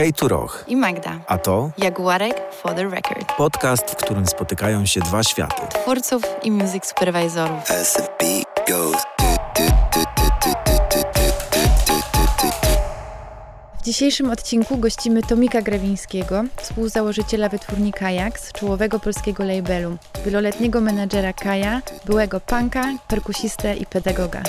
[0.00, 0.64] Hej tu Roch.
[0.68, 1.20] i Magda.
[1.26, 3.32] A to Jaguarek for the record.
[3.36, 5.62] podcast, w którym spotykają się dwa światy.
[5.68, 7.58] Twórców i music supervisorów.
[13.80, 21.82] W dzisiejszym odcinku gościmy Tomika Grewińskiego, współzałożyciela wytwórni Kajaks, czołowego polskiego labelu, wieloletniego menadżera Kaja,
[22.04, 24.42] byłego punka, perkusistę i pedagoga.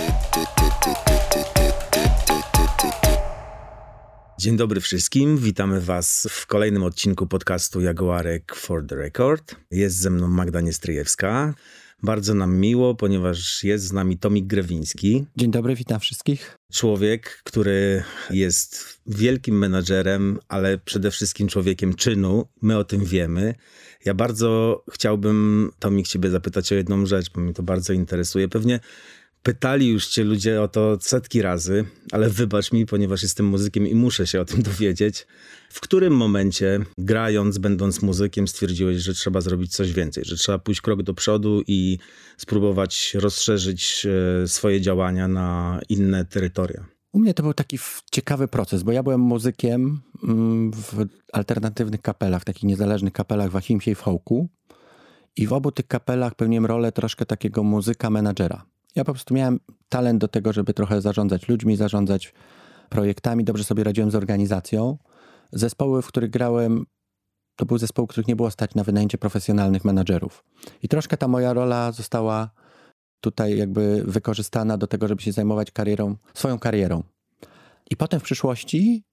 [4.41, 9.55] Dzień dobry wszystkim, witamy Was w kolejnym odcinku podcastu Jaguarek for the Record.
[9.71, 11.53] Jest ze mną Magda Niestryjewska.
[12.03, 16.57] Bardzo nam miło, ponieważ jest z nami Tomik Grewiński, Dzień dobry, witam wszystkich.
[16.73, 22.47] człowiek, który jest wielkim menadżerem, ale przede wszystkim człowiekiem czynu.
[22.61, 23.55] My o tym wiemy.
[24.05, 28.47] Ja bardzo chciałbym, Tomik, ciebie zapytać o jedną rzecz, bo mnie to bardzo interesuje.
[28.47, 28.79] Pewnie
[29.43, 33.95] pytali już cię ludzie o to setki razy, ale wybacz mi, ponieważ jestem muzykiem i
[33.95, 35.27] muszę się o tym dowiedzieć.
[35.69, 40.81] W którym momencie, grając, będąc muzykiem, stwierdziłeś, że trzeba zrobić coś więcej, że trzeba pójść
[40.81, 41.97] krok do przodu i
[42.37, 44.07] spróbować rozszerzyć
[44.43, 46.85] e, swoje działania na inne terytoria?
[47.11, 47.79] U mnie to był taki
[48.11, 53.91] ciekawy proces, bo ja byłem muzykiem mm, w alternatywnych kapelach, takich niezależnych kapelach w Achimsie
[53.91, 54.49] i w Hołku.
[55.35, 58.65] I w obu tych kapelach pełniłem rolę troszkę takiego muzyka menadżera.
[58.95, 62.33] Ja po prostu miałem talent do tego, żeby trochę zarządzać ludźmi, zarządzać
[62.89, 63.43] projektami.
[63.43, 64.97] Dobrze sobie radziłem z organizacją.
[65.51, 66.85] Zespoły, w których grałem,
[67.55, 70.43] to były zespoły, których nie było stać na wynajęcie profesjonalnych menadżerów.
[70.83, 72.49] I troszkę ta moja rola została
[73.21, 77.03] tutaj jakby wykorzystana do tego, żeby się zajmować karierą, swoją karierą.
[77.89, 79.03] I potem w przyszłości,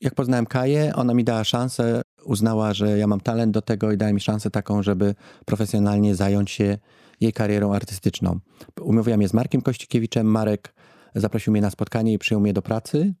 [0.00, 3.96] jak poznałem Kaję, ona mi dała szansę, uznała, że ja mam talent do tego i
[3.96, 6.78] dała mi szansę taką, żeby profesjonalnie zająć się
[7.24, 8.40] jej karierą artystyczną.
[8.80, 10.26] Umówiłem je z Markiem Kościkiewiczem.
[10.26, 10.74] Marek
[11.14, 13.14] zaprosił mnie na spotkanie i przyjął mnie do pracy.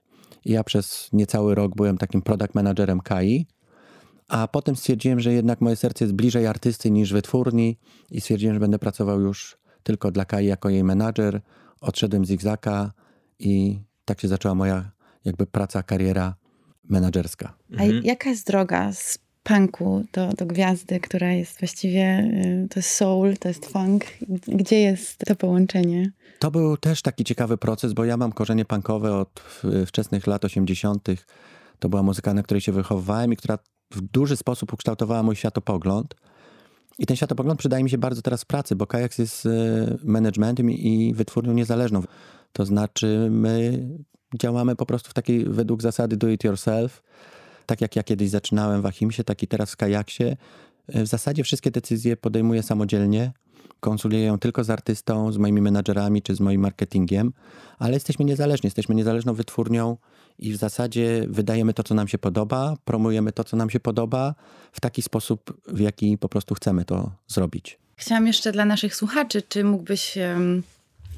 [0.44, 3.46] Ja przez niecały rok byłem takim product managerem Kai.
[4.28, 7.78] A potem stwierdziłem, że jednak moje serce jest bliżej artysty niż wytwórni
[8.10, 11.40] i stwierdziłem, że będę pracował już tylko dla Kai jako jej menadżer.
[11.80, 12.92] Odszedłem z Zigzaka
[13.38, 14.90] i tak się zaczęła moja
[15.24, 16.34] jakby praca, kariera
[16.84, 17.56] menadżerska.
[17.78, 22.30] A jaka jest droga z punku do, do gwiazdy, która jest właściwie,
[22.64, 24.04] y, to jest soul, to jest funk?
[24.48, 26.12] Gdzie jest to połączenie?
[26.38, 29.40] To był też taki ciekawy proces, bo ja mam korzenie punkowe od
[29.86, 31.08] wczesnych lat 80.
[31.78, 33.58] To była muzyka, na której się wychowywałem i która
[33.90, 36.14] w duży sposób ukształtowała mój światopogląd.
[36.98, 39.50] I ten światopogląd przydaje mi się bardzo teraz w pracy, bo Kajaks jest y,
[40.04, 42.02] managementem i wytwórnią niezależną.
[42.52, 43.88] To znaczy my
[44.40, 47.02] działamy po prostu w takiej według zasady do it yourself.
[47.66, 50.36] Tak jak ja kiedyś zaczynałem w Achimsie, tak i teraz w Kajaksie.
[50.88, 53.32] W zasadzie wszystkie decyzje podejmuję samodzielnie.
[53.80, 57.32] Konsultuję ją tylko z artystą, z moimi menadżerami czy z moim marketingiem,
[57.78, 59.96] ale jesteśmy niezależni, jesteśmy niezależną wytwórnią
[60.38, 64.34] i w zasadzie wydajemy to, co nam się podoba, promujemy to, co nam się podoba
[64.72, 67.78] w taki sposób, w jaki po prostu chcemy to zrobić.
[67.96, 70.18] Chciałam jeszcze dla naszych słuchaczy, czy mógłbyś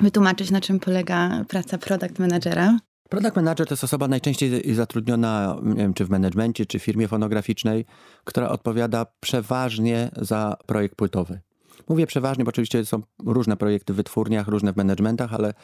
[0.00, 2.78] wytłumaczyć, na czym polega praca product managera?
[3.08, 7.84] Product manager to jest osoba najczęściej zatrudniona, wiem, czy w managemencie, czy w firmie fonograficznej,
[8.24, 11.40] która odpowiada przeważnie za projekt płytowy.
[11.88, 15.54] Mówię przeważnie, bo oczywiście są różne projekty w wytwórniach, różne w managementach, ale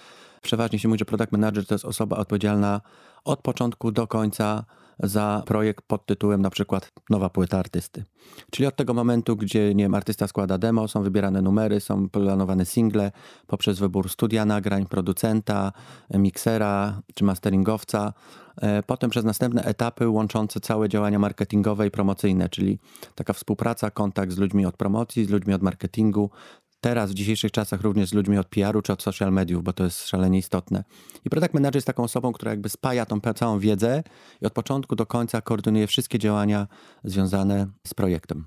[0.42, 2.80] przeważnie się mówi, że product manager to jest osoba odpowiedzialna
[3.24, 4.64] od początku do końca
[5.02, 8.04] za projekt pod tytułem na przykład nowa płyta artysty.
[8.50, 12.66] Czyli od tego momentu, gdzie nie wiem, artysta składa demo, są wybierane numery, są planowane
[12.66, 13.12] single
[13.46, 15.72] poprzez wybór studia nagrań, producenta,
[16.10, 18.12] miksera czy masteringowca.
[18.56, 22.78] E, Potem przez następne etapy łączące całe działania marketingowe i promocyjne, czyli
[23.14, 26.30] taka współpraca, kontakt z ludźmi od promocji, z ludźmi od marketingu,
[26.82, 29.84] teraz w dzisiejszych czasach również z ludźmi od PR-u czy od social mediów, bo to
[29.84, 30.84] jest szalenie istotne.
[31.24, 34.02] I product manager jest taką osobą, która jakby spaja tą całą wiedzę
[34.42, 36.66] i od początku do końca koordynuje wszystkie działania
[37.04, 38.44] związane z projektem.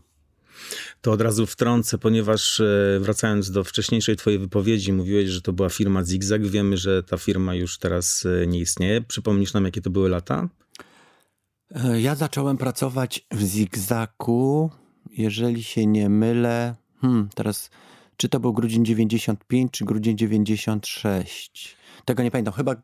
[1.01, 5.69] To od razu wtrącę, ponieważ e, wracając do wcześniejszej twojej wypowiedzi, mówiłeś, że to była
[5.69, 6.47] firma Zigzag.
[6.47, 9.01] Wiemy, że ta firma już teraz e, nie istnieje.
[9.01, 10.49] Przypomnisz nam, jakie to były lata?
[11.75, 14.71] E, Ja zacząłem pracować w Zigzaku,
[15.17, 16.75] jeżeli się nie mylę.
[17.01, 17.69] Hmm, teraz,
[18.17, 21.77] czy to był grudzień 95, czy grudzień 96?
[22.05, 22.53] Tego nie pamiętam.
[22.53, 22.75] Chyba,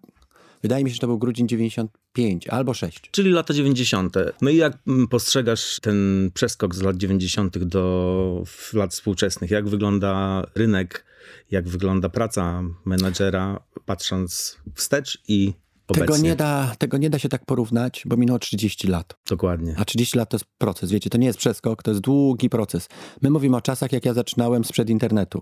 [0.62, 3.10] wydaje mi się, że to był grudzień 95 albo 6.
[3.12, 4.16] Czyli lata 90.
[4.42, 7.58] No i jak mm, postrzegasz ten przeskok z lat 90.
[7.58, 8.44] do
[8.74, 9.52] lat współczesnych?
[9.52, 11.06] Jak wygląda rynek,
[11.52, 15.54] jak wygląda praca menadżera, patrząc wstecz i
[15.92, 16.06] obecnie?
[16.08, 19.18] Tego nie, da, tego nie da się tak porównać, bo minęło 30 lat.
[19.30, 19.76] Dokładnie.
[19.78, 22.88] A 30 lat to jest proces, wiecie, to nie jest przeskok, to jest długi proces.
[23.22, 25.42] My mówimy o czasach, jak ja zaczynałem sprzed internetu.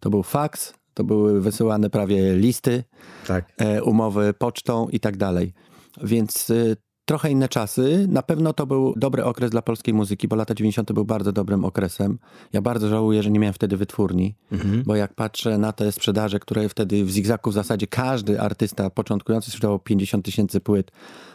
[0.00, 2.84] To był faks, to były wysyłane prawie listy,
[3.26, 3.52] Tak.
[3.58, 5.52] e, umowy pocztą i tak dalej.
[6.02, 8.06] Więc y, trochę inne czasy.
[8.08, 10.92] Na pewno to był dobry okres dla polskiej muzyki, bo lata 90.
[10.92, 12.18] był bardzo dobrym okresem.
[12.52, 14.82] Ja bardzo żałuję, że nie miałem wtedy wytwórni, mhm.
[14.86, 19.50] bo jak patrzę na te sprzedaże, które wtedy w Zigzaku w zasadzie każdy artysta początkujący
[19.50, 20.90] sprzedawał 50 tysięcy płyt,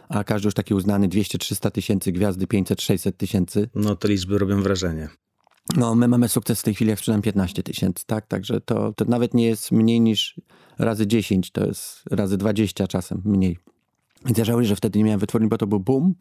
[0.09, 3.69] a każdy już taki uznany 200-300 tysięcy, gwiazdy 500-600 tysięcy.
[3.75, 5.09] No to liczby robią wrażenie.
[5.77, 8.27] No, my mamy sukces w tej chwili, jak sprzedam 15 tysięcy, tak?
[8.27, 10.41] Także to, to nawet nie jest mniej niż
[10.79, 13.57] razy 10, to jest razy 20 czasem mniej.
[14.25, 16.15] Więc ja żałuję, że wtedy nie miałem wytwórni, bo to był boom.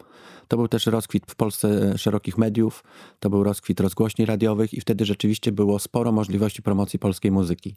[0.47, 2.83] To był też rozkwit w Polsce szerokich mediów,
[3.19, 7.75] to był rozkwit rozgłośni radiowych i wtedy rzeczywiście było sporo możliwości promocji polskiej muzyki.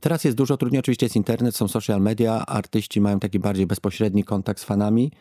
[0.00, 4.24] Teraz jest dużo trudniej, oczywiście jest internet, są social media, artyści mają taki bardziej bezpośredni
[4.24, 5.12] kontakt z fanami,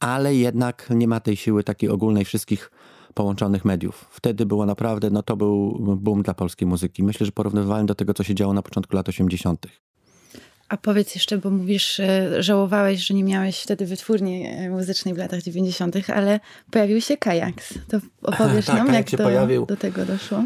[0.00, 2.70] ale jednak nie ma tej siły takiej ogólnej wszystkich
[3.14, 4.06] połączonych mediów.
[4.10, 7.02] Wtedy było naprawdę, no to był boom dla polskiej muzyki.
[7.02, 9.66] Myślę, że porównywałem do tego, co się działo na początku lat 80.
[10.72, 12.00] A powiedz jeszcze, bo mówisz,
[12.38, 16.40] żałowałeś, że nie miałeś wtedy wytwórni e, muzycznej w latach 90., ale
[16.70, 17.74] pojawił się Kajaks.
[17.88, 19.66] To opowiesz tak, nam, jak to pojawił.
[19.66, 20.44] do tego doszło?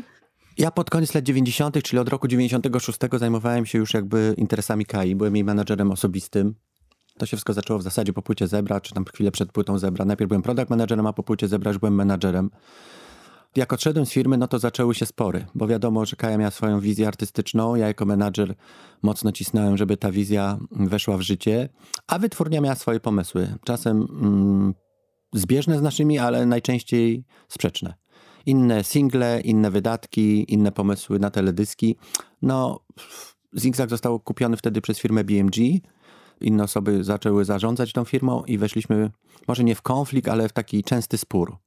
[0.59, 5.15] Ja pod koniec lat 90., czyli od roku 96 zajmowałem się już jakby interesami Kai.
[5.15, 6.55] Byłem jej menadżerem osobistym.
[7.19, 10.05] To się wszystko zaczęło w zasadzie po płycie Zebra, czy tam chwilę przed płytą Zebra.
[10.05, 12.51] Najpierw byłem product managerem, a po płycie Zebra już byłem menadżerem.
[13.57, 16.81] Jak odszedłem z firmy, no to zaczęły się spory, bo wiadomo, że Kaja miała swoją
[16.81, 17.75] wizję artystyczną.
[17.75, 18.55] Ja jako menadżer
[19.03, 21.69] mocno cisnąłem, żeby ta wizja weszła w życie,
[22.07, 23.55] a wytwórnia miała swoje pomysły.
[23.65, 24.75] Czasem mm,
[25.35, 27.95] zbieżne z naszymi, ale najczęściej sprzeczne.
[28.47, 31.97] Inne single, inne wydatki, inne pomysły na teledyski.
[32.43, 32.81] No,
[33.59, 35.57] Zigzag został kupiony wtedy przez firmę BMG.
[36.41, 39.11] Inne osoby zaczęły zarządzać tą firmą i weszliśmy
[39.49, 41.66] może nie w konflikt, ale w taki częsty spór.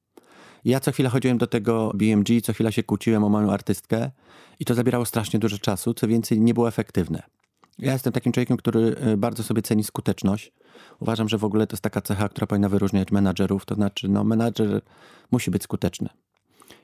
[0.66, 4.12] Ja co chwilę chodziłem do tego BMG, co chwilę się kłóciłem o moją artystkę
[4.60, 7.24] i to zabierało strasznie dużo czasu, co więcej nie było efektywne.
[7.80, 10.52] Ja jestem takim człowiekiem, który y, bardzo sobie ceni skuteczność.
[11.00, 14.24] Uważam, że w ogóle to jest taka cecha, która powinna wyróżniać menadżerów, to znaczy no
[14.24, 14.82] menadżer
[15.32, 16.10] musi być skuteczny.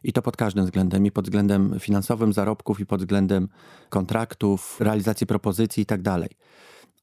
[0.03, 3.47] I to pod każdym względem, i pod względem finansowym, zarobków, i pod względem
[3.89, 6.29] kontraktów, realizacji propozycji i tak dalej.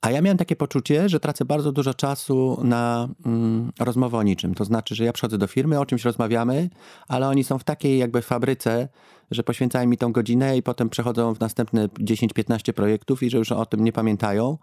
[0.02, 4.54] A ja miałem takie poczucie, że tracę bardzo dużo czasu na mm, rozmowę o niczym.
[4.54, 6.70] To znaczy, że ja przychodzę do firmy, o czymś rozmawiamy,
[7.08, 8.88] ale oni są w takiej jakby fabryce,
[9.30, 13.52] że poświęcają mi tą godzinę i potem przechodzą w następne 10-15 projektów i że już
[13.52, 14.58] o tym nie pamiętają.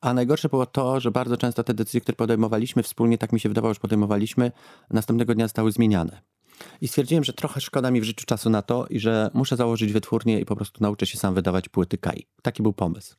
[0.00, 3.48] A najgorsze było to, że bardzo często te decyzje, które podejmowaliśmy wspólnie, tak mi się
[3.48, 4.52] wydawało, że podejmowaliśmy,
[4.90, 6.20] następnego dnia zostały zmieniane.
[6.80, 9.92] I stwierdziłem, że trochę szkoda mi w życiu czasu na to i że muszę założyć
[9.92, 12.26] wytwórnię i po prostu nauczę się sam wydawać płyty Kai.
[12.42, 13.16] Taki był pomysł.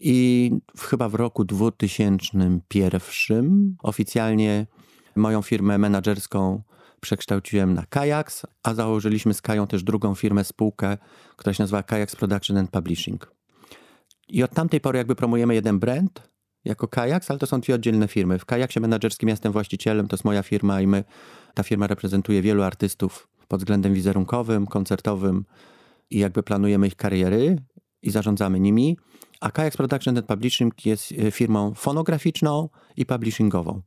[0.00, 4.66] I chyba w roku 2001 oficjalnie
[5.16, 6.62] moją firmę menedżerską
[7.00, 10.98] przekształciłem na Kajaks, a założyliśmy z Kają też drugą firmę, spółkę,
[11.36, 13.32] która się nazywa Kajaks Production and Publishing.
[14.28, 16.30] I od tamtej pory jakby promujemy jeden brand
[16.64, 18.38] jako Kajaks, ale to są dwie oddzielne firmy.
[18.38, 21.04] W Kajaksie menedżerskim jestem właścicielem, to jest moja firma i my,
[21.54, 25.44] ta firma reprezentuje wielu artystów pod względem wizerunkowym, koncertowym
[26.10, 27.56] i jakby planujemy ich kariery
[28.02, 28.96] i zarządzamy nimi.
[29.40, 33.82] A Kajaks Production and Publishing jest e, firmą fonograficzną i publishingową.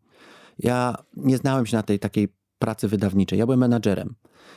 [0.59, 2.27] Ja nie znałem się na tej takiej
[2.59, 3.39] pracy wydawniczej.
[3.39, 4.15] Ja byłem menadżerem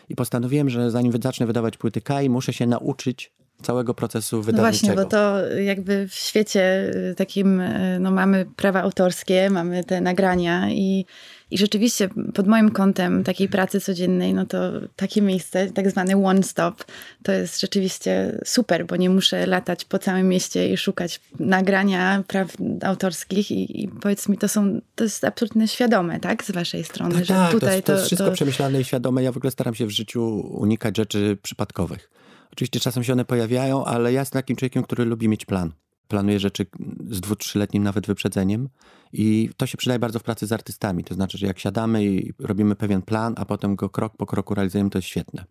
[0.08, 4.88] i postanowiłem, że zanim zacznę wydawać płyty Kai, muszę się nauczyć całego procesu wydawniczego.
[4.88, 9.84] No właśnie, bo to jakby w świecie y, takim, y, no mamy prawa autorskie, mamy
[9.84, 11.06] te nagrania i,
[11.50, 16.42] i rzeczywiście pod moim kątem takiej pracy codziennej, no to takie miejsce, tak zwany one
[16.42, 16.84] stop,
[17.22, 22.52] to jest rzeczywiście super, bo nie muszę latać po całym mieście i szukać nagrania praw
[22.82, 27.14] autorskich i, i powiedz mi, to są, to jest absolutnie świadome, tak, z waszej strony,
[27.14, 28.34] tak, że tak, tutaj to, to, to jest wszystko to...
[28.34, 29.22] przemyślane i świadome.
[29.22, 32.21] Ja w ogóle staram się w życiu unikać rzeczy przypadkowych.
[32.52, 35.72] Oczywiście czasem się one pojawiają, ale ja jestem takim człowiekiem, który lubi mieć plan.
[36.08, 36.66] Planuję rzeczy
[37.10, 38.68] z dwu, trzyletnim nawet wyprzedzeniem
[39.12, 41.04] i to się przydaje bardzo w pracy z artystami.
[41.04, 44.54] To znaczy, że jak siadamy i robimy pewien plan, a potem go krok po kroku
[44.54, 45.44] realizujemy, to jest świetne.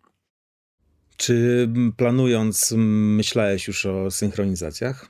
[1.16, 5.08] Czy planując myślałeś już o synchronizacjach?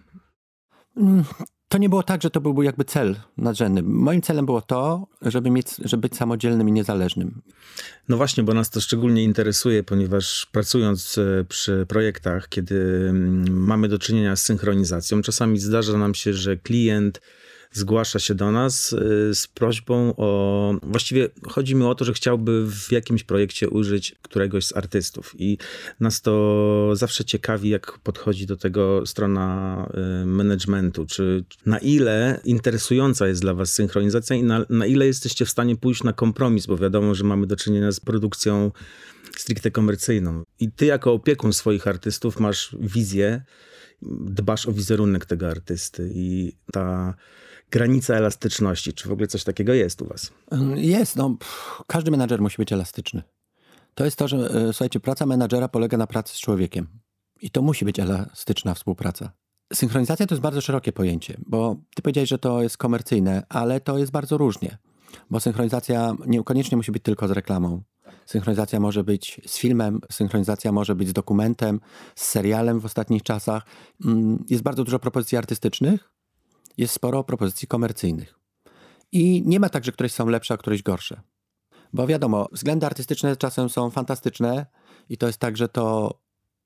[1.73, 3.83] To nie było tak, że to byłby jakby cel nadrzędny.
[3.83, 7.43] Moim celem było to, żeby, mieć, żeby być samodzielnym i niezależnym.
[8.09, 13.89] No właśnie, bo nas to szczególnie interesuje, ponieważ pracując e, przy projektach, kiedy mm, mamy
[13.89, 17.21] do czynienia z synchronizacją, czasami zdarza nam się, że klient
[17.73, 20.75] zgłasza się do nas y, z prośbą o.
[20.83, 25.35] Właściwie chodzi mi o to, że chciałby w jakimś projekcie użyć któregoś z artystów.
[25.39, 25.59] I
[26.01, 29.87] nas to zawsze ciekawi, jak podchodzi do tego strona
[30.23, 31.07] y, managementu.
[31.07, 35.77] Czy na ile interesująca jest dla Was synchronizacja i na, na ile jesteście w stanie
[35.77, 38.71] pójść na kompromis, bo wiadomo, że mamy do czynienia z produkcją
[39.37, 40.43] stricte komercyjną.
[40.61, 43.43] I ty jako opiekun swoich artystów masz wizję,
[44.21, 47.15] dbasz o wizerunek tego artysty i ta
[47.73, 50.33] granica elastyczności, czy w ogóle coś takiego jest u was?
[50.75, 53.23] Jest, no pff, każdy menadżer musi być elastyczny.
[53.95, 56.87] To jest to, że e, słuchajcie, praca menadżera polega na pracy z człowiekiem.
[57.43, 59.33] I to musi być elastyczna współpraca.
[59.73, 63.99] Synchronizacja to jest bardzo szerokie pojęcie, bo ty powiedziałeś, że to jest komercyjne, ale to
[63.99, 64.79] jest bardzo różnie.
[65.31, 67.83] Bo synchronizacja niekoniecznie musi być tylko z reklamą.
[68.27, 71.81] Synchronizacja może być z filmem, synchronizacja może być z dokumentem,
[72.17, 73.67] z serialem w ostatnich czasach.
[74.05, 76.12] Mm, jest bardzo dużo propozycji artystycznych,
[76.77, 78.39] jest sporo propozycji komercyjnych.
[79.13, 81.21] I nie ma tak, że któreś są lepsze, a któreś gorsze.
[81.93, 84.67] Bo wiadomo, względy artystyczne czasem są fantastyczne
[85.09, 86.15] i to jest tak, że to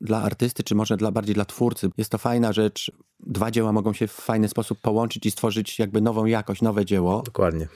[0.00, 2.92] dla artysty, czy może dla, bardziej dla twórcy, jest to fajna rzecz.
[3.20, 7.22] Dwa dzieła mogą się w fajny sposób połączyć i stworzyć jakby nową jakość, nowe dzieło.
[7.22, 7.68] Dokładnie.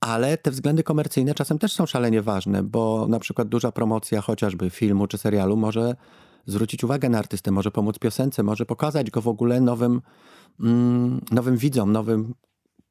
[0.00, 4.70] Ale te względy komercyjne czasem też są szalenie ważne, bo na przykład duża promocja chociażby
[4.70, 5.96] filmu czy serialu może
[6.46, 10.00] zwrócić uwagę na artystę, może pomóc piosence, może pokazać go w ogóle nowym,
[10.60, 12.34] mm, nowym widzom, nowym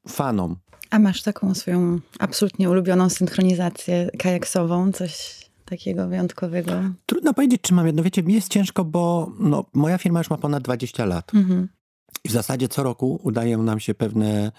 [0.08, 0.56] fanom.
[0.90, 6.72] A masz taką swoją absolutnie ulubioną synchronizację kajaksową, coś takiego wyjątkowego?
[7.06, 8.04] Trudno powiedzieć, czy mam jedno.
[8.04, 11.34] Wiecie, mi jest ciężko, bo no, moja firma już ma ponad 20 lat.
[11.34, 11.70] Mhm.
[12.24, 14.52] I w zasadzie co roku udają nam się pewne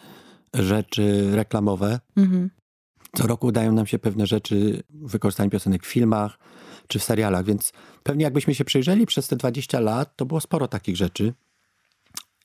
[0.54, 2.00] rzeczy reklamowe.
[2.16, 2.50] Mhm.
[3.16, 6.38] Co roku udają nam się pewne rzeczy, wykorzystanie piosenek w filmach
[6.88, 7.72] czy w serialach, więc
[8.02, 11.32] pewnie jakbyśmy się przyjrzeli przez te 20 lat, to było sporo takich rzeczy.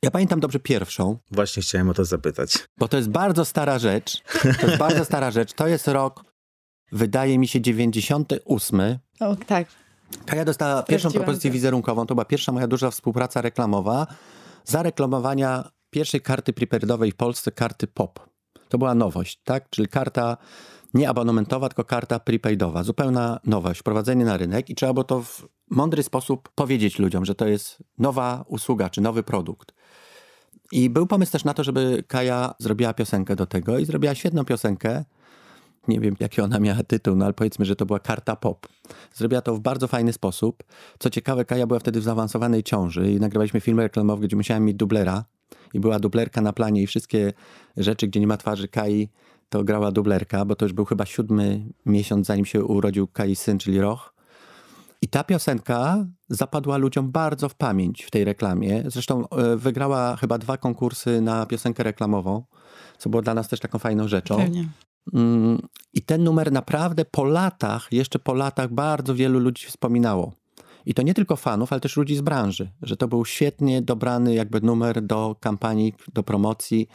[0.04, 2.58] Ja pamiętam dobrze pierwszą, Właśnie chciałem o to zapytać.
[2.78, 4.24] bo to jest bardzo stara rzecz.
[4.62, 5.54] To jest bardzo stara rzecz.
[5.54, 6.24] To jest rok,
[6.92, 8.98] wydaje mi się, 98.
[9.20, 9.68] O, tak.
[10.26, 11.54] Kaja dostała pierwszą Sprawdziłam propozycję to.
[11.54, 12.06] wizerunkową.
[12.06, 14.08] To była pierwsza moja duża współpraca reklamowa
[14.66, 18.30] za reklamowania pierwszej karty prepaidowej w Polsce, karty POP.
[18.70, 19.70] To była nowość, tak?
[19.70, 20.38] Czyli karta
[20.94, 22.84] nie abonamentowa, tylko karta prepaidowa.
[22.84, 27.36] Zupełna nowość, wprowadzenie na rynek i trzeba było to w mądry sposób powiedzieć ludziom, że
[27.36, 29.74] to jest nowa usługa czy nowy produkt.
[30.72, 34.46] I był pomysł też na to, żeby Kaja zrobiła piosenkę do tego i zrobiła świetną
[34.46, 35.06] piosenkę.
[35.88, 38.68] Nie wiem, jaki ona miała tytuł, no ale powiedzmy, że to była karta pop.
[39.14, 40.64] Zrobiła to w bardzo fajny sposób.
[41.00, 44.78] Co ciekawe, Kaja była wtedy w zaawansowanej ciąży i nagrywaliśmy film reklamowy, gdzie musiałem mieć
[44.78, 45.26] dublera.
[45.74, 47.34] I była dublerka na planie i wszystkie
[47.78, 49.10] rzeczy, gdzie nie ma twarzy Kai,
[49.50, 53.58] to grała dublerka, bo to już był chyba siódmy miesiąc, zanim się urodził Kai syn,
[53.58, 54.14] czyli Roch.
[55.02, 58.84] I ta piosenka zapadła ludziom bardzo w pamięć w tej reklamie.
[58.88, 62.44] Zresztą e, wygrała chyba dwa konkursy na piosenkę reklamową,
[62.98, 64.38] co było dla nas też taką fajną rzeczą.
[64.38, 64.68] Pewnie.
[65.14, 65.60] Mm,
[65.94, 70.34] I ten numer naprawdę po latach, jeszcze po latach, bardzo wielu ludzi wspominało.
[70.86, 74.34] I to nie tylko fanów, ale też ludzi z branży, że to był świetnie dobrany
[74.34, 76.88] jakby numer do kampanii, do promocji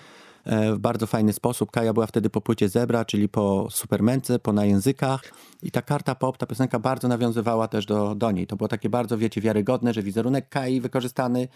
[0.47, 1.71] w bardzo fajny sposób.
[1.71, 5.23] Kaja była wtedy po płycie Zebra, czyli po Supermence, po na językach
[5.63, 8.47] i ta karta pop, ta piosenka bardzo nawiązywała też do, do niej.
[8.47, 11.49] To było takie bardzo, wiecie, wiarygodne, że wizerunek Kai wykorzystany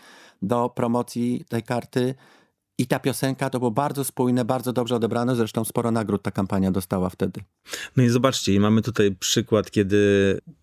[0.43, 2.15] do promocji tej karty
[2.79, 6.71] i ta piosenka to było bardzo spójne, bardzo dobrze odebrane, zresztą sporo nagród ta kampania
[6.71, 7.41] dostała wtedy.
[7.97, 9.99] No i zobaczcie, i mamy tutaj przykład, kiedy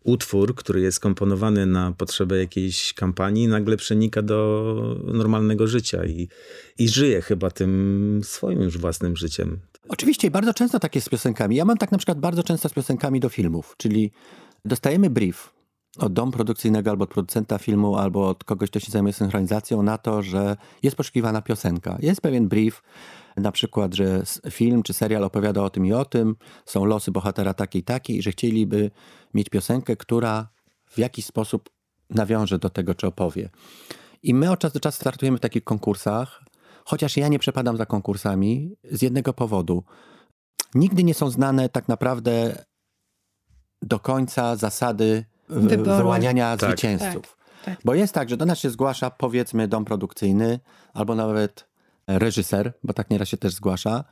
[0.03, 6.27] utwór, który jest komponowany na potrzebę jakiejś kampanii, nagle przenika do normalnego życia i,
[6.77, 9.59] i żyje chyba tym swoim już własnym życiem.
[9.87, 11.55] Oczywiście bardzo często tak jest z piosenkami.
[11.55, 14.11] Ja mam tak na przykład bardzo często z piosenkami do filmów, czyli
[14.65, 15.54] dostajemy brief
[15.97, 19.97] od domu produkcyjnego albo od producenta filmu, albo od kogoś, kto się zajmuje synchronizacją na
[19.97, 21.97] to, że jest poszukiwana piosenka.
[21.99, 22.81] Jest pewien brief,
[23.37, 26.35] na przykład, że film czy serial opowiada o tym i o tym,
[26.65, 28.91] są losy bohatera takie i takie i że chcieliby
[29.33, 30.47] mieć piosenkę, która
[30.89, 31.69] w jakiś sposób
[32.09, 33.49] nawiąże do tego, czy opowie.
[34.23, 36.43] I my od czasu do czasu startujemy w takich konkursach,
[36.85, 39.83] chociaż ja nie przepadam za konkursami z jednego powodu.
[40.75, 42.65] Nigdy nie są znane tak naprawdę
[43.81, 45.97] do końca zasady Wyboru.
[45.97, 46.69] wyłaniania Tak.
[46.69, 47.37] zwycięzców.
[47.65, 47.85] Tak, tak.
[47.85, 50.59] Bo jest tak, że do nas się zgłasza powiedzmy dom produkcyjny
[50.93, 51.67] albo nawet
[52.07, 54.03] reżyser, bo tak nieraz się też zgłasza.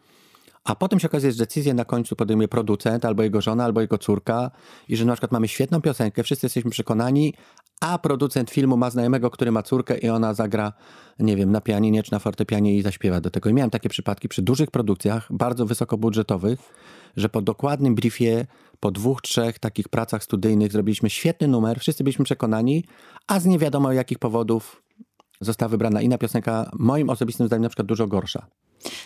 [0.63, 3.97] A potem się okazuje, że decyzję na końcu podejmuje producent, albo jego żona, albo jego
[3.97, 4.51] córka
[4.87, 7.33] i że na przykład mamy świetną piosenkę, wszyscy jesteśmy przekonani,
[7.81, 10.73] a producent filmu ma znajomego, który ma córkę i ona zagra,
[11.19, 13.49] nie wiem, na pianinie czy na fortepianie i zaśpiewa do tego.
[13.49, 16.59] I miałem takie przypadki przy dużych produkcjach, bardzo wysokobudżetowych,
[17.15, 18.45] że po dokładnym briefie,
[18.79, 22.85] po dwóch, trzech takich pracach studyjnych zrobiliśmy świetny numer, wszyscy byliśmy przekonani,
[23.27, 24.83] a z nie wiadomo jakich powodów
[25.41, 28.47] została wybrana inna piosenka, moim osobistym zdaniem na przykład dużo gorsza.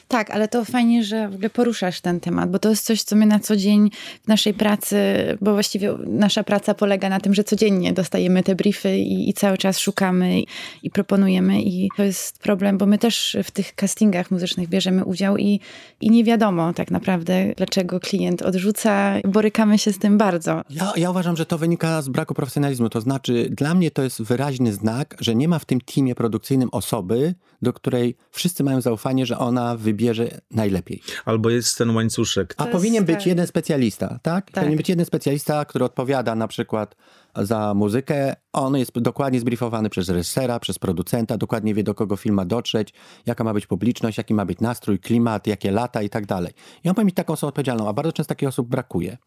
[0.08, 3.16] Tak, ale to fajnie, że w ogóle poruszasz ten temat, bo to jest coś, co
[3.16, 3.90] my na co dzień
[4.24, 4.98] w naszej pracy,
[5.42, 9.58] bo właściwie nasza praca polega na tym, że codziennie dostajemy te briefy i, i cały
[9.58, 10.48] czas szukamy i,
[10.84, 15.38] i, proponujemy i to jest problem, bo my też w tych castingach muzycznych bierzemy udział
[15.38, 15.60] i,
[16.02, 19.14] i nie wiadomo tak naprawdę, dlaczego klient odrzuca.
[19.28, 20.62] Borykamy się z tym bardzo.
[20.70, 24.22] Ja, ja uważam, że to wynika z braku profesjonalizmu, to znaczy dla mnie to jest
[24.22, 29.26] wyraźny znak, że nie ma w tym teamie produkcyjnym osoby, do której wszyscy mają zaufanie,
[29.26, 31.02] że ona wybierze najlepiej.
[31.26, 32.54] Albo jest ten łańcuszek.
[32.58, 33.26] A powinien być tak.
[33.26, 34.46] jeden specjalista, tak?
[34.46, 34.54] tak?
[34.54, 36.96] Powinien być jeden specjalista, który odpowiada na przykład
[37.38, 38.36] za muzykę.
[38.54, 42.94] On jest dokładnie zbriefowany przez reżysera, przez producenta, dokładnie wie do kogo film ma dotrzeć,
[43.26, 46.54] jaka ma być publiczność, jaki ma być nastrój, klimat, jakie lata i tak dalej.
[46.84, 49.18] I on powinien mieć taką osobę odpowiedzialną, a bardzo często takich osób brakuje.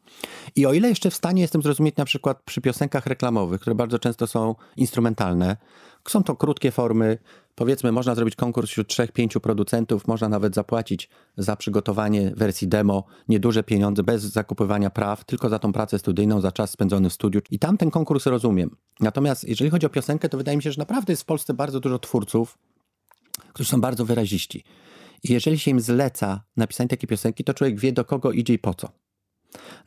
[0.57, 3.99] I o ile jeszcze w stanie jestem zrozumieć na przykład przy piosenkach reklamowych, które bardzo
[3.99, 5.57] często są instrumentalne,
[6.09, 7.19] są to krótkie formy.
[7.55, 13.05] Powiedzmy, można zrobić konkurs wśród trzech, pięciu producentów, można nawet zapłacić za przygotowanie wersji demo
[13.29, 17.41] nieduże pieniądze, bez zakupywania praw, tylko za tą pracę studyjną, za czas spędzony w studiu.
[17.51, 18.77] I tam ten konkurs rozumiem.
[19.01, 21.81] Natomiast jeżeli chodzi o piosenkę, to wydaje mi się, że naprawdę jest w Polsce bardzo
[21.81, 22.59] dużo twórców,
[23.53, 24.65] którzy są bardzo wyraziści.
[25.23, 28.59] I jeżeli się im zleca napisanie takiej piosenki, to człowiek wie do kogo idzie i
[28.59, 28.89] po co.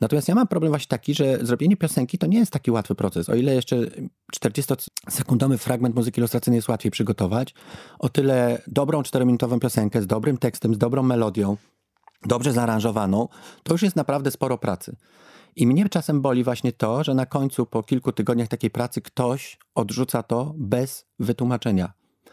[0.00, 3.28] Natomiast ja mam problem właśnie taki, że zrobienie piosenki to nie jest taki łatwy proces.
[3.28, 3.76] O ile jeszcze
[4.36, 7.54] 40-sekundowy fragment muzyki ilustracyjnej jest łatwiej przygotować,
[7.98, 11.56] o tyle dobrą 4-minutową piosenkę z dobrym tekstem, z dobrą melodią,
[12.26, 13.28] dobrze zaaranżowaną,
[13.62, 14.96] to już jest naprawdę sporo pracy.
[15.56, 19.58] I mnie czasem boli właśnie to, że na końcu, po kilku tygodniach takiej pracy, ktoś
[19.74, 21.92] odrzuca to bez wytłumaczenia.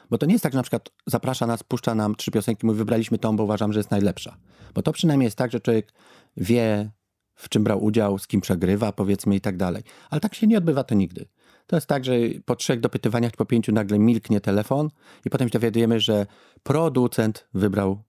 [0.10, 2.78] Bo to nie jest tak, że na przykład zaprasza nas, puszcza nam trzy piosenki, mówi
[2.78, 4.38] wybraliśmy tą, bo uważam, że jest najlepsza.
[4.74, 5.94] Bo to przynajmniej jest tak, że człowiek
[6.38, 6.92] wie,
[7.36, 9.84] w czym brał udział, z kim przegrywa, powiedzmy i tak dalej.
[10.10, 11.26] Ale tak się nie odbywa to nigdy.
[11.68, 12.14] To jest tak, że
[12.46, 14.90] po trzech dopytywaniach, po pięciu nagle milknie telefon
[15.26, 16.26] i potem się dowiadujemy, że
[16.64, 18.04] producent wybrał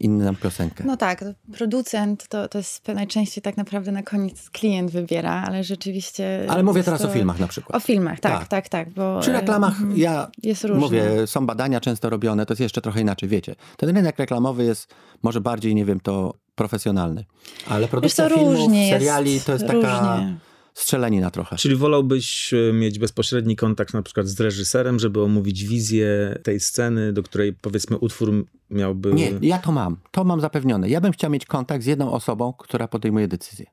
[0.00, 0.84] inną piosenkę.
[0.86, 6.46] No tak, producent to, to jest najczęściej tak naprawdę na koniec klient wybiera, ale rzeczywiście...
[6.48, 7.08] Ale mówię teraz to...
[7.08, 7.76] o filmach na przykład.
[7.76, 8.68] O filmach, tak, tak, tak.
[8.68, 12.80] tak bo Przy reklamach mhm, ja jest mówię, są badania często robione, to jest jeszcze
[12.80, 13.54] trochę inaczej, wiecie.
[13.76, 17.24] Ten rynek reklamowy jest może bardziej, nie wiem, to profesjonalny.
[17.68, 20.36] Ale produkcja Wiesz, filmów, seriali to jest różnie.
[20.74, 21.56] Strzelanina trochę.
[21.56, 27.12] Czyli wolałbyś e, mieć bezpośredni kontakt na przykład z reżyserem, żeby omówić wizję tej sceny,
[27.12, 29.12] do której powiedzmy utwór miałby...
[29.12, 29.96] Nie, ja to mam.
[30.10, 30.88] To mam zapewnione.
[30.88, 33.66] Ja bym chciał mieć kontakt z jedną osobą, która podejmuje decyzję.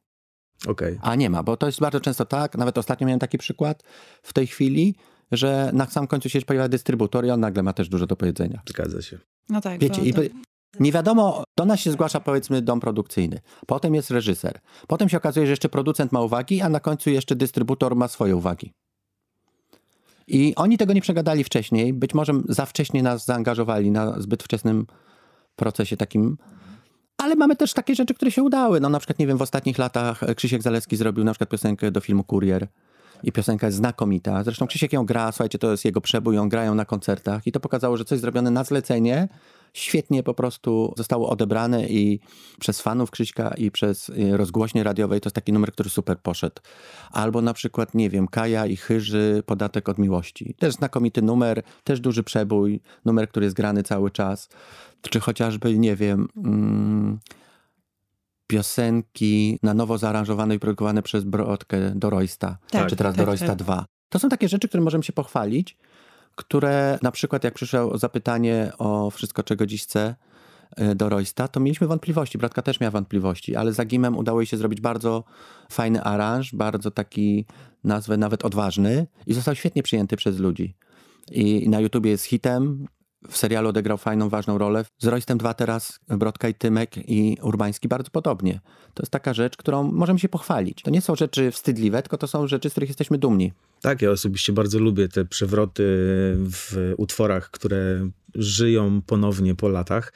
[0.67, 0.99] Okay.
[1.01, 3.83] A nie ma, bo to jest bardzo często tak, nawet ostatnio miałem taki przykład
[4.23, 4.95] w tej chwili,
[5.31, 8.61] że na sam końcu się pojawia dystrybutor i on nagle ma też dużo do powiedzenia.
[8.69, 9.19] Zgadza się.
[9.49, 9.79] No tak.
[9.79, 10.13] Wiecie, i
[10.79, 15.45] nie wiadomo, do nas się zgłasza powiedzmy dom produkcyjny, potem jest reżyser, potem się okazuje,
[15.45, 18.73] że jeszcze producent ma uwagi, a na końcu jeszcze dystrybutor ma swoje uwagi.
[20.27, 24.85] I oni tego nie przegadali wcześniej, być może za wcześnie nas zaangażowali na zbyt wczesnym
[25.55, 26.37] procesie takim,
[27.17, 28.79] ale mamy też takie rzeczy, które się udały.
[28.79, 31.99] No na przykład, nie wiem, w ostatnich latach Krzysiek Zalewski zrobił na przykład piosenkę do
[31.99, 32.67] filmu Kurier
[33.23, 34.43] i piosenka jest znakomita.
[34.43, 37.59] Zresztą Krzysiek ją gra, słuchajcie, to jest jego przebój, ją grają na koncertach i to
[37.59, 39.27] pokazało, że coś zrobione na zlecenie
[39.73, 42.19] świetnie po prostu zostało odebrane i
[42.59, 46.61] przez fanów Krzyśka i przez y, rozgłośnie radiowej to jest taki numer, który super poszedł.
[47.11, 50.55] Albo na przykład, nie wiem, Kaja i Chyży, Podatek od Miłości.
[50.59, 54.49] Też znakomity numer, też duży przebój, numer, który jest grany cały czas.
[55.01, 56.27] Czy chociażby, nie wiem...
[56.37, 57.19] Mm,
[58.47, 63.57] piosenki na nowo zaaranżowane i produkowane przez Brodkę Doroista, tak, czy teraz tak, Doroista tak.
[63.57, 63.85] 2.
[64.09, 65.77] To są takie rzeczy, które możemy się pochwalić,
[66.39, 70.15] które na przykład jak przyszło zapytanie o wszystko, czego dziś chcę
[70.75, 72.37] e, do Roysta, to mieliśmy wątpliwości.
[72.37, 75.23] Bratka też miała wątpliwości, ale za Gimem udało jej się zrobić bardzo
[75.71, 77.45] fajny aranż, bardzo taki,
[77.83, 80.75] nazwę nawet odważny i został świetnie przyjęty przez ludzi.
[81.31, 82.87] I na YouTubie jest hitem,
[83.29, 84.85] w serialu odegrał fajną, ważną rolę.
[84.99, 88.59] Z Roystem 2 teraz Brodka i Tymek i Urbański bardzo podobnie.
[88.93, 90.81] To jest taka rzecz, którą możemy się pochwalić.
[90.81, 93.53] To nie są rzeczy wstydliwe, tylko to są rzeczy, z których jesteśmy dumni.
[93.81, 95.83] Tak, ja osobiście bardzo lubię te przewroty
[96.37, 100.13] w utworach, które żyją ponownie po latach.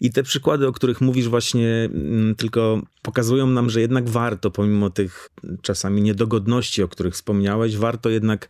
[0.00, 4.90] I te przykłady, o których mówisz, właśnie mm, tylko pokazują nam, że jednak warto, pomimo
[4.90, 5.30] tych
[5.62, 8.48] czasami niedogodności, o których wspomniałeś, warto jednak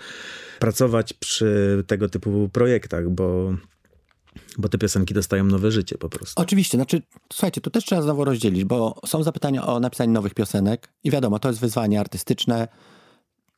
[0.58, 3.54] pracować przy tego typu projektach, bo
[4.58, 6.42] bo te piosenki dostają nowe życie po prostu.
[6.42, 10.92] Oczywiście, znaczy, słuchajcie, to też trzeba znowu rozdzielić, bo są zapytania o napisanie nowych piosenek
[11.04, 12.68] i wiadomo, to jest wyzwanie artystyczne.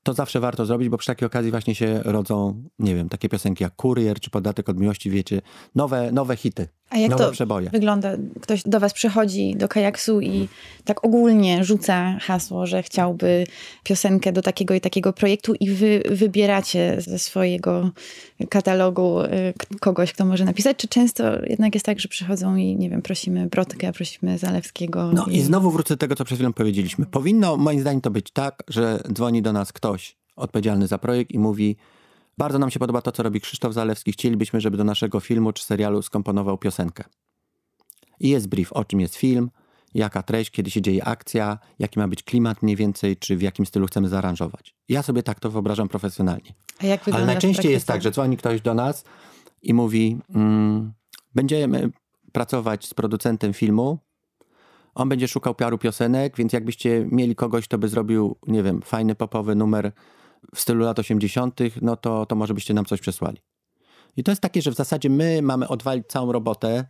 [0.02, 3.64] To zawsze warto zrobić, bo przy takiej okazji właśnie się rodzą, nie wiem, takie piosenki
[3.64, 5.42] jak Kurier czy Podatek od Miłości, wiecie,
[5.74, 6.68] nowe, nowe hity.
[6.90, 7.70] A jak to przeboje.
[7.70, 8.12] wygląda?
[8.40, 10.49] Ktoś do was przychodzi do kajaksu i
[10.85, 13.46] tak ogólnie rzuca hasło, że chciałby
[13.85, 17.90] piosenkę do takiego i takiego projektu i wy wybieracie ze swojego
[18.49, 19.29] katalogu y,
[19.81, 23.46] kogoś, kto może napisać, czy często jednak jest tak, że przychodzą i nie wiem, prosimy
[23.46, 25.11] Brodkę, prosimy Zalewskiego.
[25.14, 27.07] No i znowu wrócę do tego, co przed chwilą powiedzieliśmy.
[27.07, 31.38] Powinno moim zdaniem to być tak, że dzwoni do nas ktoś odpowiedzialny za projekt i
[31.38, 31.77] mówi
[32.38, 35.64] bardzo nam się podoba to, co robi Krzysztof Zalewski, chcielibyśmy, żeby do naszego filmu czy
[35.64, 37.05] serialu skomponował piosenkę.
[38.20, 39.51] I jest brief, o czym jest film,
[39.94, 43.66] jaka treść, kiedy się dzieje akcja, jaki ma być klimat mniej więcej, czy w jakim
[43.66, 44.75] stylu chcemy zaaranżować.
[44.88, 46.55] Ja sobie tak to wyobrażam profesjonalnie.
[46.79, 49.05] A jak wygląda Ale najczęściej jest tak, że dzwoni ktoś do nas
[49.62, 50.92] i mówi: mm,
[51.35, 51.90] Będziemy
[52.33, 53.99] pracować z producentem filmu.
[54.94, 59.14] On będzie szukał paru piosenek, więc jakbyście mieli kogoś, kto by zrobił, nie wiem, fajny
[59.14, 59.92] popowy numer
[60.54, 63.38] w stylu lat 80., no to, to może byście nam coś przesłali.
[64.16, 66.85] I to jest takie, że w zasadzie my mamy odwalić całą robotę,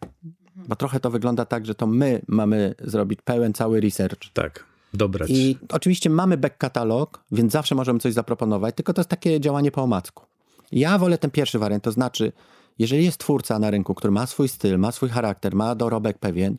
[0.57, 4.33] bo trochę to wygląda tak, że to my mamy zrobić pełen cały research.
[4.33, 4.65] Tak,
[4.95, 5.31] dobrać.
[5.31, 9.71] I oczywiście mamy back katalog, więc zawsze możemy coś zaproponować, tylko to jest takie działanie
[9.71, 10.25] po omacku.
[10.73, 12.33] Ja wolę ten pierwszy wariant, to znaczy,
[12.79, 16.57] jeżeli jest twórca na rynku, który ma swój styl, ma swój charakter, ma dorobek pewien,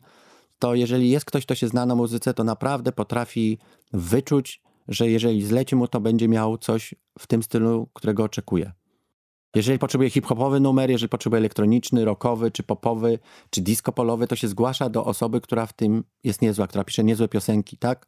[0.58, 3.58] to jeżeli jest ktoś, kto się zna na muzyce, to naprawdę potrafi
[3.92, 8.72] wyczuć, że jeżeli zleci mu, to będzie miał coś w tym stylu, którego oczekuje.
[9.54, 13.18] Jeżeli potrzebuje hip-hopowy numer, jeżeli potrzebuje elektroniczny, rockowy, czy popowy,
[13.50, 17.04] czy disco polowy, to się zgłasza do osoby, która w tym jest niezła, która pisze
[17.04, 18.06] niezłe piosenki, tak?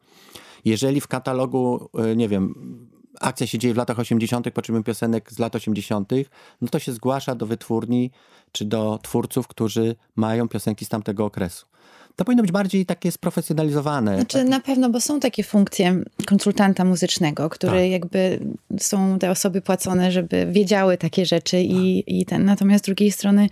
[0.64, 2.54] Jeżeli w katalogu, y, nie wiem,
[3.20, 6.12] akcja się dzieje w latach 80., potrzebujemy piosenek z lat 80.,
[6.60, 8.10] no to się zgłasza do wytwórni
[8.52, 11.66] czy do twórców, którzy mają piosenki z tamtego okresu.
[12.20, 14.14] To powinno być bardziej takie sprofesjonalizowane.
[14.16, 17.90] Znaczy na pewno, bo są takie funkcje konsultanta muzycznego, który Tak.
[17.90, 18.40] jakby
[18.78, 22.44] są te osoby płacone, żeby wiedziały takie rzeczy i, i ten.
[22.44, 23.48] Natomiast z drugiej strony,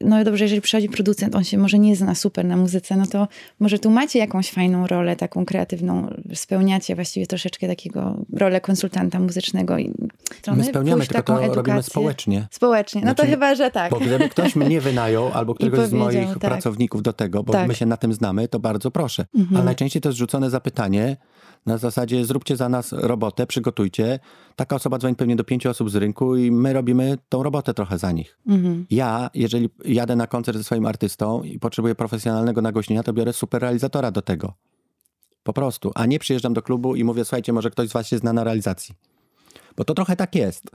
[0.00, 3.28] no dobrze, jeżeli przychodzi producent, on się może nie zna super na muzyce, no to
[3.60, 9.78] może tu macie jakąś fajną rolę, taką kreatywną, spełniacie właściwie troszeczkę takiego rolę konsultanta muzycznego.
[9.78, 9.92] I
[10.56, 11.82] My spełniamy, tylko taką to robimy edukację.
[11.82, 12.46] społecznie.
[12.50, 13.90] Społecznie, no to Znaczy, chyba, że tak.
[13.90, 16.38] Bo gdyby ktoś mnie wynajął, albo któregoś z moich tak.
[16.38, 17.68] pracowników do tego, bo Tak.
[17.68, 19.26] my się na tym znamy, to bardzo proszę.
[19.34, 19.56] Mhm.
[19.56, 21.16] Ale najczęściej to jest rzucone zapytanie
[21.66, 24.18] na zasadzie zróbcie za nas robotę, przygotujcie.
[24.56, 27.98] Taka osoba dzwoni pewnie do pięciu osób z rynku i my robimy tą robotę trochę
[27.98, 28.38] za nich.
[28.46, 28.86] Mhm.
[28.90, 33.62] Ja, jeżeli jadę na koncert ze swoim artystą i potrzebuję profesjonalnego nagłośnienia, to biorę super
[33.62, 34.52] realizatora do tego.
[35.42, 35.92] Po prostu.
[35.94, 38.44] A nie przyjeżdżam do klubu i mówię, słuchajcie, może ktoś z was się zna na
[38.44, 38.94] realizacji.
[39.76, 40.70] Bo to trochę tak jest.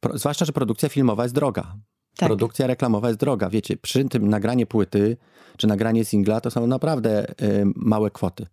[0.00, 1.76] Pro, zwłaszcza, że produkcja filmowa jest droga.
[2.16, 2.28] Tak.
[2.28, 3.50] Produkcja reklamowa jest droga.
[3.50, 5.16] Wiecie, przy tym nagranie płyty
[5.56, 7.34] czy nagranie singla to są naprawdę y,
[7.76, 8.46] małe kwoty.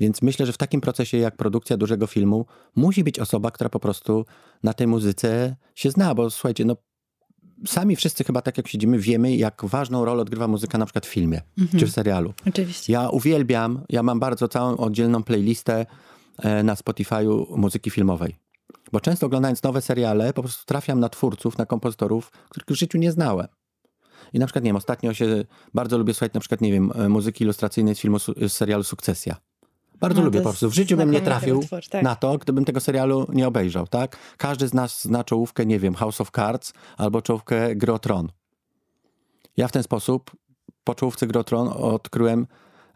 [0.00, 3.80] Więc myślę, że w takim procesie jak produkcja dużego filmu musi być osoba, która po
[3.80, 4.26] prostu
[4.62, 6.76] na tej muzyce się zna, bo słuchajcie, no
[7.66, 11.08] sami wszyscy chyba tak jak siedzimy wiemy, jak ważną rolę odgrywa muzyka na przykład w
[11.08, 11.40] filmie
[11.78, 12.34] czy w serialu.
[12.48, 12.92] Oczywiście.
[12.92, 15.86] Ja uwielbiam, ja mam bardzo całą oddzielną playlistę
[16.38, 18.47] e, na Spotify'u muzyki filmowej.
[18.92, 22.98] Bo często oglądając nowe seriale, po prostu trafiam na twórców, na kompozytorów, których w życiu
[22.98, 23.46] nie znałem.
[24.32, 27.08] I na przykład, nie wiem, ostatnio się bardzo lubię słuchać na przykład, nie wiem, e,
[27.08, 29.36] muzyki ilustracyjnej z filmu, su- z serialu Sukcesja.
[30.00, 30.70] Bardzo No, lubię po prostu.
[30.70, 32.02] W życiu bym nie trafił utwór, tak.
[32.02, 34.16] na to, gdybym tego serialu nie obejrzał, tak?
[34.36, 38.28] Każdy z nas zna czołówkę, nie wiem, House of Cards albo czołówkę Gry o Tron.
[39.56, 40.30] Ja w ten sposób
[40.84, 42.46] po czołówce Gry o Tron odkryłem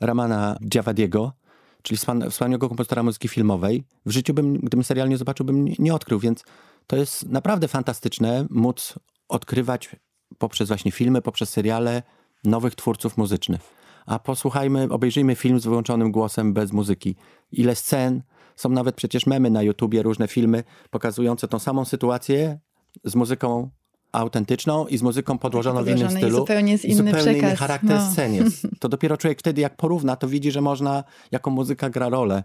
[0.00, 1.32] Ramana Djawadiego,
[1.82, 3.84] czyli wspan- wspaniałego kompozytora muzyki filmowej.
[4.06, 6.44] W życiu bym, gdybym serial nie zobaczył, bym nie- nie odkrył, więc
[6.86, 8.94] to jest naprawdę fantastyczne móc
[9.28, 9.96] odkrywać
[10.38, 12.02] poprzez właśnie filmy, poprzez seriale
[12.44, 13.60] nowych twórców muzycznych.
[14.06, 17.16] A posłuchajmy, obejrzyjmy film z wyłączonym głosem bez muzyki.
[17.52, 18.22] Ile scen,
[18.56, 22.58] są nawet przecież memy na YouTubie, różne filmy pokazujące tą samą sytuację
[23.04, 23.70] z muzyką
[24.12, 26.38] autentyczną i z muzyką podłożoną w innym stylu.
[26.38, 28.10] zupełnie jest inny zupełnie inny przekaz, charakter no.
[28.12, 28.66] scen jest.
[28.80, 32.44] To dopiero człowiek wtedy jak porówna, to widzi, że można, jaką muzyka gra rolę.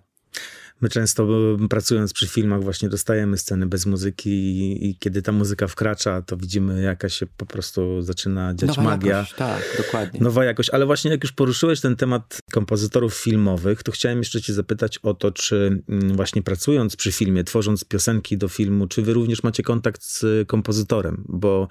[0.82, 1.28] My często
[1.63, 6.22] y, pracując przy filmach właśnie dostajemy sceny bez muzyki i, i kiedy ta muzyka wkracza,
[6.22, 9.18] to widzimy jaka się po prostu zaczyna dziać Nowa magia.
[9.18, 10.20] jakość, tak, dokładnie.
[10.20, 14.54] Nowa jakość, ale właśnie jak już poruszyłeś ten temat kompozytorów filmowych, to chciałem jeszcze cię
[14.54, 19.13] zapytać o to, czy mm, właśnie pracując przy filmie, tworząc piosenki do filmu, czy wy
[19.13, 21.68] również macie kontakt z kompozytorem, bo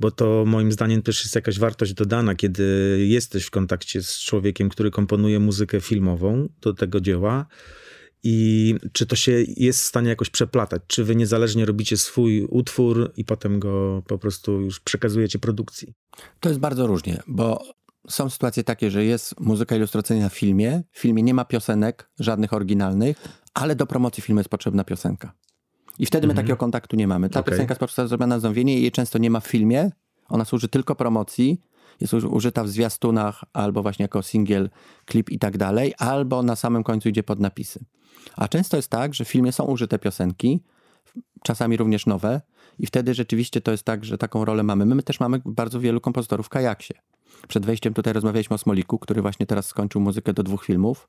[0.00, 2.64] bo to moim zdaniem też jest jakaś wartość dodana, kiedy
[3.08, 7.46] jesteś w kontakcie z człowiekiem, który komponuje muzykę filmową do tego dzieła.
[8.22, 10.82] I czy to się jest w stanie jakoś przeplatać?
[10.86, 15.94] Czy wy niezależnie robicie swój utwór i potem go po prostu już przekazujecie produkcji?
[16.40, 17.64] To jest bardzo różnie, bo
[18.08, 20.82] są sytuacje takie, że jest muzyka ilustracyjna w filmie.
[20.92, 25.32] W filmie nie ma piosenek, żadnych oryginalnych, ale do promocji filmu jest potrzebna piosenka.
[25.98, 27.30] I wtedy my takiego kontaktu nie mamy.
[27.30, 27.52] Ta Okej.
[27.52, 29.90] piosenka jest po prostu zrobiona na zamówienie i jej często nie ma w filmie.
[30.28, 31.60] Ona służy tylko promocji
[32.00, 34.70] jest użyta w zwiastunach, albo właśnie jako singiel,
[35.04, 37.84] klip i tak dalej, albo na samym końcu idzie pod napisy.
[38.36, 40.60] A często jest tak, że w filmie są użyte piosenki,
[41.42, 42.40] czasami również nowe,
[42.78, 44.86] i wtedy rzeczywiście to jest tak, że taką rolę mamy.
[44.86, 46.94] My też mamy bardzo wielu kompozytorów w kajaksie.
[47.48, 51.08] Przed wejściem tutaj rozmawialiśmy o Smoliku, który właśnie teraz skończył muzykę do dwóch filmów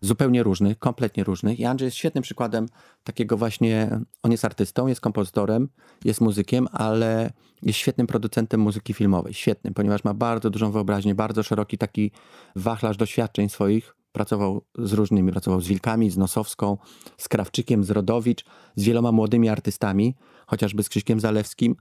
[0.00, 1.60] zupełnie różnych, kompletnie różnych.
[1.60, 2.66] I Andrzej jest świetnym przykładem
[3.04, 5.68] takiego właśnie, on jest artystą, jest kompozytorem,
[6.04, 7.30] jest muzykiem, ale
[7.62, 9.34] jest świetnym producentem muzyki filmowej.
[9.34, 12.10] Świetnym, ponieważ ma bardzo dużą wyobraźnię, bardzo szeroki taki
[12.56, 13.97] wachlarz doświadczeń swoich.
[14.18, 16.78] Pracował z różnymi, pracował z Wilkami, z Nosowską,
[17.18, 18.44] z Krawczykiem, z Rodowicz,
[18.76, 20.14] z wieloma młodymi artystami,
[20.46, 21.76] chociażby z Krzyśkiem Zalewskim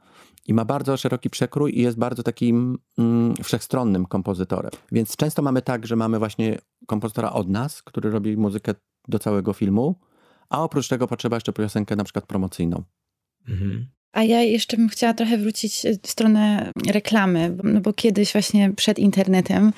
[0.47, 4.71] i ma bardzo szeroki przekrój i jest bardzo takim mm, wszechstronnym kompozytorem.
[4.91, 8.73] Więc często mamy tak, że mamy właśnie kompozytora od nas, który robi muzykę
[9.07, 9.95] do całego filmu,
[10.49, 12.83] a oprócz tego potrzeba jeszcze piosenkę na przykład promocyjną.
[13.47, 13.87] Mhm.
[14.11, 18.99] A ja jeszcze bym chciała trochę wrócić w stronę reklamy, no bo kiedyś właśnie przed
[18.99, 19.73] internetem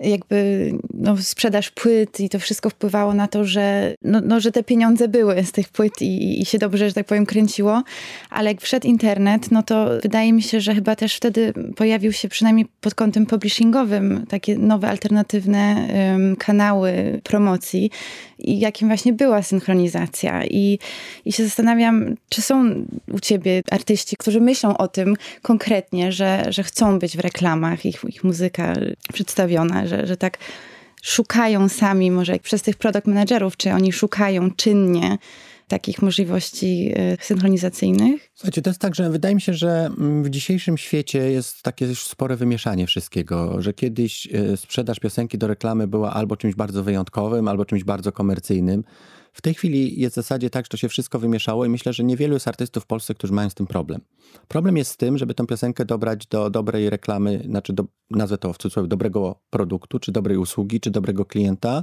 [0.00, 4.62] jakby no, sprzedaż płyt i to wszystko wpływało na to, że, no, no, że te
[4.62, 7.82] pieniądze były z tych płyt i, i się dobrze, że tak powiem, kręciło.
[8.30, 12.28] Ale jak wszedł internet, no to wydaje mi się, że chyba też wtedy pojawił się
[12.28, 17.90] przynajmniej pod kątem publishingowym takie nowe, alternatywne um, kanały promocji
[18.38, 20.44] i jakim właśnie była synchronizacja.
[20.44, 20.78] I,
[21.24, 26.62] I się zastanawiam, czy są u ciebie artyści, którzy myślą o tym konkretnie, że, że
[26.62, 28.74] chcą być w reklamach, ich, ich muzyka
[29.12, 30.38] przedstawiona, że, że tak
[31.02, 35.18] szukają sami, może przez tych product managerów, czy oni szukają czynnie
[35.68, 38.30] takich możliwości y, synchronizacyjnych?
[38.34, 41.86] Słuchajcie, to jest tak, że wydaje mi się, że mm, w dzisiejszym świecie jest takie
[41.86, 46.84] już spore wymieszanie wszystkiego, że kiedyś y, sprzedaż piosenki do reklamy była albo czymś bardzo
[46.84, 48.84] wyjątkowym, albo czymś bardzo komercyjnym.
[49.32, 52.04] W tej chwili jest w zasadzie tak, że to się wszystko wymieszało i myślę, że
[52.04, 54.00] niewielu jest artystów w Polsce, którzy mają z tym problem.
[54.48, 58.52] Problem jest z tym, żeby tę piosenkę dobrać do dobrej reklamy, znaczy do, nazwę to
[58.52, 61.82] w cudzysłowie, dobrego produktu, czy dobrej usługi, czy dobrego klienta,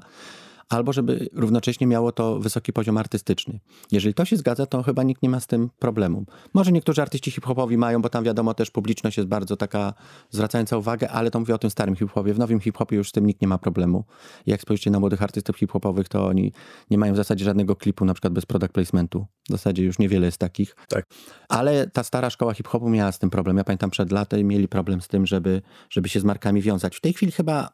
[0.69, 3.59] albo żeby równocześnie miało to wysoki poziom artystyczny.
[3.91, 6.25] Jeżeli to się zgadza, to chyba nikt nie ma z tym problemu.
[6.53, 9.93] Może niektórzy artyści hip-hopowi mają, bo tam wiadomo też publiczność jest bardzo taka
[10.29, 12.33] zwracająca uwagę, ale to mówię o tym starym hip-hopie.
[12.33, 14.05] W nowym hip-hopie już z tym nikt nie ma problemu.
[14.45, 16.53] Jak spojrzycie na młodych artystów hip-hopowych, to oni
[16.89, 19.25] nie mają w zasadzie żadnego klipu, na przykład bez product placementu.
[19.49, 20.75] W zasadzie już niewiele jest takich.
[20.89, 21.05] Tak.
[21.49, 23.57] Ale ta stara szkoła hip-hopu miała z tym problem.
[23.57, 26.95] Ja pamiętam przed laty mieli problem z tym, żeby, żeby się z markami wiązać.
[26.95, 27.69] W tej chwili chyba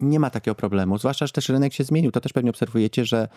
[0.00, 2.10] nie ma takiego problemu, zwłaszcza, że też rynek się zmienił.
[2.10, 3.28] To też pewnie obserwujecie, że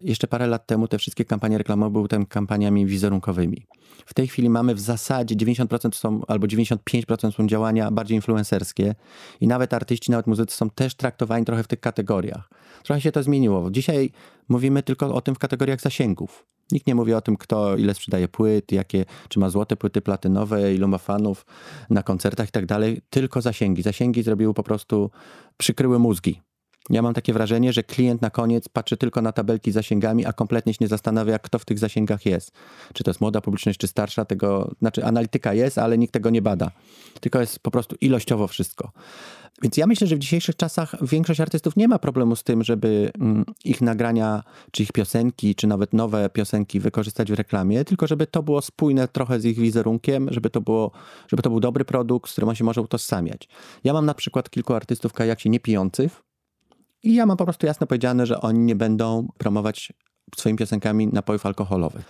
[0.00, 3.66] jeszcze parę lat temu te wszystkie kampanie reklamowe były tam kampaniami wizerunkowymi.
[4.06, 8.94] W tej chwili mamy w zasadzie 90% są, albo 95% są działania bardziej influencerskie
[9.40, 12.50] i nawet artyści, nawet muzycy są też traktowani trochę w tych kategoriach.
[12.82, 13.70] Trochę się to zmieniło.
[13.70, 14.10] Dzisiaj
[14.48, 16.46] mówimy tylko o tym w kategoriach zasięgów.
[16.72, 20.74] Nikt nie mówi o tym, kto ile sprzedaje płyt, jakie, czy ma złote płyty platynowe,
[20.74, 21.46] ilu ma fanów
[21.90, 23.00] na koncertach i tak dalej.
[23.10, 23.82] Tylko zasięgi.
[23.82, 25.10] Zasięgi zrobiły po prostu,
[25.56, 26.40] przykryły mózgi.
[26.90, 30.32] Ja mam takie wrażenie, że klient na koniec patrzy tylko na tabelki z zasięgami, a
[30.32, 32.52] kompletnie się nie zastanawia, kto w tych zasięgach jest.
[32.94, 36.42] Czy to jest młoda publiczność, czy starsza, tego, znaczy analityka jest, ale nikt tego nie
[36.42, 36.70] bada.
[37.20, 38.92] Tylko jest po prostu ilościowo wszystko.
[39.62, 43.10] Więc ja myślę, że w dzisiejszych czasach większość artystów nie ma problemu z tym, żeby
[43.20, 48.26] mm, ich nagrania, czy ich piosenki, czy nawet nowe piosenki wykorzystać w reklamie, tylko żeby
[48.26, 50.90] to było spójne trochę z ich wizerunkiem, żeby to, było,
[51.28, 53.48] żeby to był dobry produkt, z którym on się może utożsamiać.
[53.84, 56.22] Ja mam na przykład kilku artystów kajaksie niepijących
[57.04, 59.92] i ja mam po prostu jasno powiedziane, że oni nie będą promować
[60.36, 62.04] swoimi piosenkami napojów alkoholowych.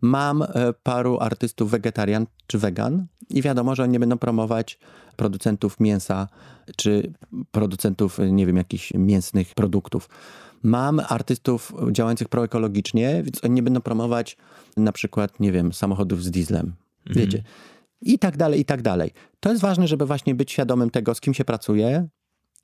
[0.00, 0.48] Mam e,
[0.82, 4.78] paru artystów wegetarian czy wegan i wiadomo, że oni nie będą promować
[5.16, 6.28] producentów mięsa
[6.76, 7.12] czy
[7.50, 10.08] producentów, nie wiem, jakichś mięsnych produktów.
[10.62, 14.36] Mam artystów działających proekologicznie, więc oni nie będą promować
[14.76, 16.72] na przykład, nie wiem, samochodów z dieslem.
[17.06, 17.26] Mhm.
[17.26, 17.42] Wiecie.
[18.00, 19.10] I tak dalej, i tak dalej.
[19.40, 22.08] To jest ważne, żeby właśnie być świadomym tego, z kim się pracuje,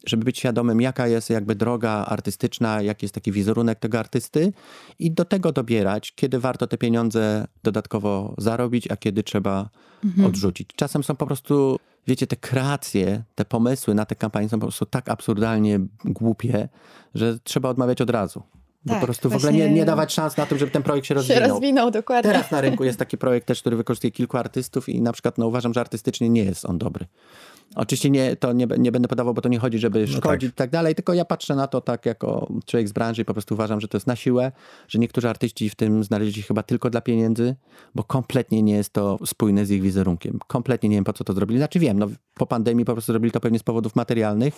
[0.07, 4.53] żeby być świadomym, jaka jest jakby droga artystyczna, jaki jest taki wizerunek tego artysty
[4.99, 9.69] i do tego dobierać, kiedy warto te pieniądze dodatkowo zarobić, a kiedy trzeba
[10.05, 10.27] mhm.
[10.27, 10.69] odrzucić.
[10.77, 14.87] Czasem są po prostu, wiecie, te kreacje, te pomysły na te kampanie są po prostu
[14.87, 16.69] tak absurdalnie głupie,
[17.15, 18.43] że trzeba odmawiać od razu.
[18.89, 21.15] Tak, po prostu w ogóle nie, nie, dawać szans na tym, żeby ten projekt się
[21.15, 21.43] rozwinął.
[21.43, 22.33] Się rozwinął, dokładnie.
[22.33, 25.47] Teraz na rynku jest taki projekt też, który wykorzystuje kilku artystów i na przykład no,
[25.47, 27.07] uważam, że artystycznie nie jest on dobry.
[27.75, 30.55] Oczywiście nie, to nie, nie będę podawał, bo to nie chodzi, żeby no szkodzić tak.
[30.55, 33.33] i tak dalej, tylko ja patrzę na to tak jako człowiek z branży i po
[33.33, 34.53] prostu uważam, że to jest na siłę,
[34.89, 37.57] że niektórzy artyści w tym znaleźli się chyba tylko dla pieniędzy,
[37.95, 40.39] bo kompletnie nie jest to spójne z ich wizerunkiem.
[40.47, 41.59] Kompletnie nie wiem, po co to zrobili.
[41.59, 44.55] Znaczy wiem, no, po pandemii po prostu zrobili to pewnie z powodów materialnych,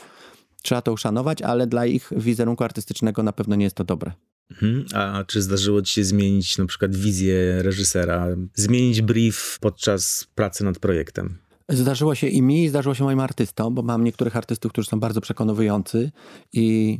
[0.62, 4.12] trzeba to uszanować, ale dla ich wizerunku artystycznego na pewno nie jest to dobre.
[4.50, 4.84] Mhm.
[4.94, 10.78] A czy zdarzyło ci się zmienić na przykład wizję reżysera, zmienić brief podczas pracy nad
[10.78, 11.38] projektem?
[11.68, 15.00] Zdarzyło się i mi, i zdarzyło się moim artystom, bo mam niektórych artystów, którzy są
[15.00, 16.10] bardzo przekonujący
[16.52, 16.98] i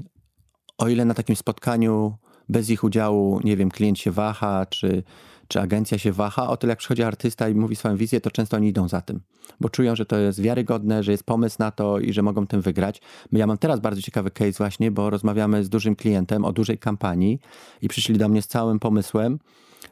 [0.78, 2.16] o ile na takim spotkaniu
[2.48, 5.02] bez ich udziału, nie wiem, klient się waha, czy,
[5.48, 8.57] czy agencja się waha, o tyle jak przychodzi artysta i mówi swoją wizję, to często
[8.57, 9.20] oni idą za tym,
[9.61, 12.61] bo czują, że to jest wiarygodne, że jest pomysł na to i że mogą tym
[12.61, 13.00] wygrać.
[13.33, 17.40] Ja mam teraz bardzo ciekawy case właśnie, bo rozmawiamy z dużym klientem o dużej kampanii
[17.83, 19.38] i przyszli do mnie z całym pomysłem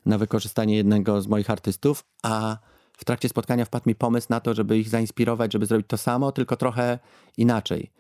[0.07, 2.59] na wykorzystanie jednego z moich artystów, a
[2.97, 6.33] w trakcie spotkania wpadł mi pomysł na to, żeby ich zainspirować, żeby zrobić to samo,
[6.33, 6.99] tylko trochę
[7.37, 7.91] inaczej.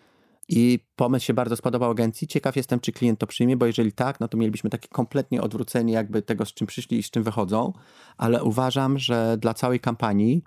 [0.48, 2.28] I pomysł się bardzo spodobał agencji.
[2.28, 5.92] Ciekaw jestem, czy klient to przyjmie, bo jeżeli tak, no to mielibyśmy takie kompletnie odwrócenie
[5.92, 7.72] jakby tego, z czym przyszli i z czym wychodzą,
[8.16, 10.42] ale uważam, że dla całej kampanii,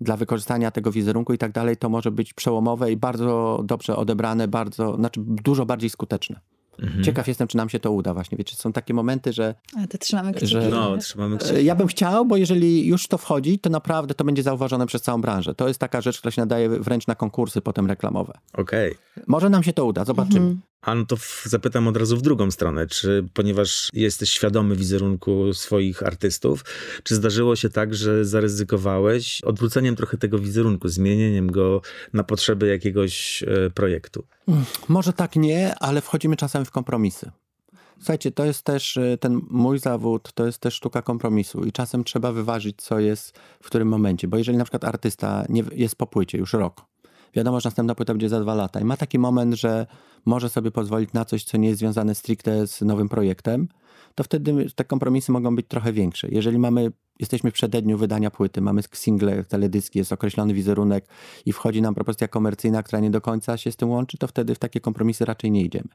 [0.00, 4.48] dla wykorzystania tego wizerunku i tak dalej, to może być przełomowe i bardzo dobrze odebrane,
[4.48, 6.40] bardzo, znaczy dużo bardziej skuteczne.
[6.78, 7.04] Mhm.
[7.04, 8.38] Ciekaw jestem, czy nam się to uda właśnie.
[8.38, 9.54] Wiecie, są takie momenty, że...
[9.76, 10.46] Ale to trzymamy kciuki.
[10.46, 11.54] Że, no, trzymamy kciuki.
[11.54, 15.02] E, ja bym chciał, bo jeżeli już to wchodzi, to naprawdę to będzie zauważone przez
[15.02, 15.54] całą branżę.
[15.54, 18.38] To jest taka rzecz, która się nadaje wręcz na konkursy potem reklamowe.
[18.52, 18.90] Okej.
[18.92, 19.24] Okay.
[19.26, 20.46] Może nam się to uda, zobaczymy.
[20.46, 20.60] Mhm.
[20.84, 26.02] A no to zapytam od razu w drugą stronę, czy ponieważ jesteś świadomy wizerunku swoich
[26.02, 26.64] artystów,
[27.02, 31.80] czy zdarzyło się tak, że zaryzykowałeś odwróceniem trochę tego wizerunku, zmienieniem go
[32.12, 34.24] na potrzeby jakiegoś e, projektu?
[34.88, 37.30] Może tak nie, ale wchodzimy czasem w kompromisy.
[37.98, 42.04] Słuchajcie, to jest też e, ten mój zawód, to jest też sztuka kompromisu i czasem
[42.04, 46.06] trzeba wyważyć, co jest w którym momencie, bo jeżeli na przykład artysta nie, jest po
[46.06, 46.84] płycie już rok,
[47.34, 49.86] wiadomo, że następna płyta będzie za dwa lata i ma taki moment, że
[50.24, 53.68] może sobie pozwolić na coś, co nie jest związane stricte z nowym projektem,
[54.14, 56.28] to wtedy te kompromisy mogą być trochę większe.
[56.30, 61.06] Jeżeli mamy, jesteśmy w przededniu wydania płyty, mamy single, teledyski, jest określony wizerunek
[61.46, 64.54] i wchodzi nam propozycja komercyjna, która nie do końca się z tym łączy, to wtedy
[64.54, 65.88] w takie kompromisy raczej nie idziemy.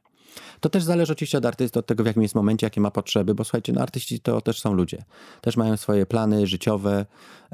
[0.59, 3.35] To też zależy oczywiście od artysty, od tego w jakim jest momencie, jakie ma potrzeby,
[3.35, 5.03] bo słuchajcie, no artyści to też są ludzie.
[5.41, 7.05] Też mają swoje plany życiowe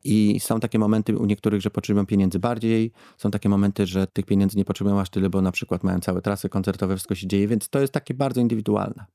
[0.03, 4.25] i są takie momenty u niektórych, że potrzebują pieniędzy bardziej, są takie momenty, że tych
[4.25, 7.47] pieniędzy nie potrzebują aż tyle, bo na przykład mają całe trasy koncertowe, wszystko się dzieje,
[7.47, 9.05] więc to jest takie bardzo indywidualne.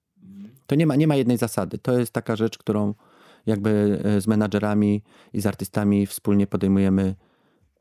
[0.67, 1.79] To nie ma, nie ma jednej zasady.
[1.79, 2.95] To jest taka rzecz, którą
[3.47, 7.15] jakby e, z menadżerami i z artystami wspólnie podejmujemy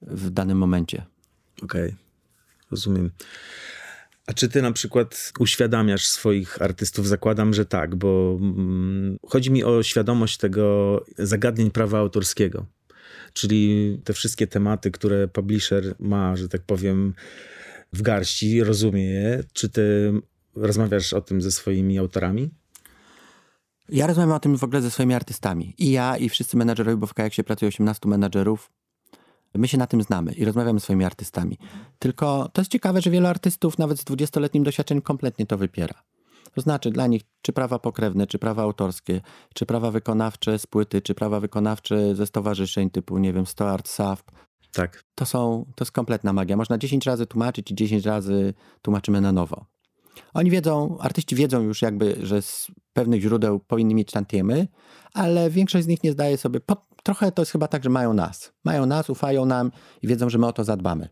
[0.02, 1.06] w danym momencie.
[1.63, 1.96] Okej, okay.
[2.72, 3.12] rozumiem.
[4.30, 7.08] A czy ty na przykład uświadamiasz swoich artystów?
[7.08, 12.65] Zakładam, że tak, bo mm, chodzi mi o świadomość tego zagadnień prawa autorskiego.
[13.34, 17.13] Czyli te wszystkie tematy, które publisher ma, że tak powiem,
[17.94, 19.44] w garści, rozumie je.
[19.54, 20.13] Czy ty
[20.56, 22.50] rozmawiasz o tym ze swoimi autorami?
[23.89, 25.76] Ja rozmawiam o tym w ogóle ze swoimi artystami.
[25.78, 28.72] I ja, i wszyscy menadżerowie, bo w Kajaksie pracuje 18 menadżerów.
[29.56, 31.58] My się na tym znamy i rozmawiamy z swoimi artystami.
[32.00, 36.04] Tylko to jest ciekawe, że wielu artystów, nawet z 20-letnim doświadczeniem, kompletnie to wypiera.
[36.54, 39.22] To znaczy dla nich, czy prawa pokrewne, czy prawa autorskie,
[39.54, 44.32] czy prawa wykonawcze z płyty, czy prawa wykonawcze ze stowarzyszeń typu, nie wiem, Stoart, SAFP.
[44.72, 45.04] Tak.
[45.16, 46.58] To są, to jest kompletna magia.
[46.58, 49.66] Można 10 razy tłumaczyć i 10 razy tłumaczymy na nowo.
[50.34, 54.68] Oni wiedzą, artyści wiedzą już jakby, że z pewnych źródeł powinni mieć tantiemy,
[55.14, 58.13] ale większość z nich nie zdaje sobie, po, trochę to jest chyba tak, że mają
[58.13, 58.54] nas.
[58.63, 61.10] Mają nas, ufają nam i wiedzą, że my o to zadbamy.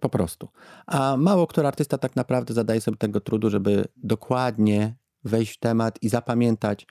[0.00, 0.48] Po prostu.
[0.86, 5.98] A mało który artysta tak naprawdę zadaje sobie tego trudu, żeby dokładnie wejść w temat
[6.02, 6.86] i zapamiętać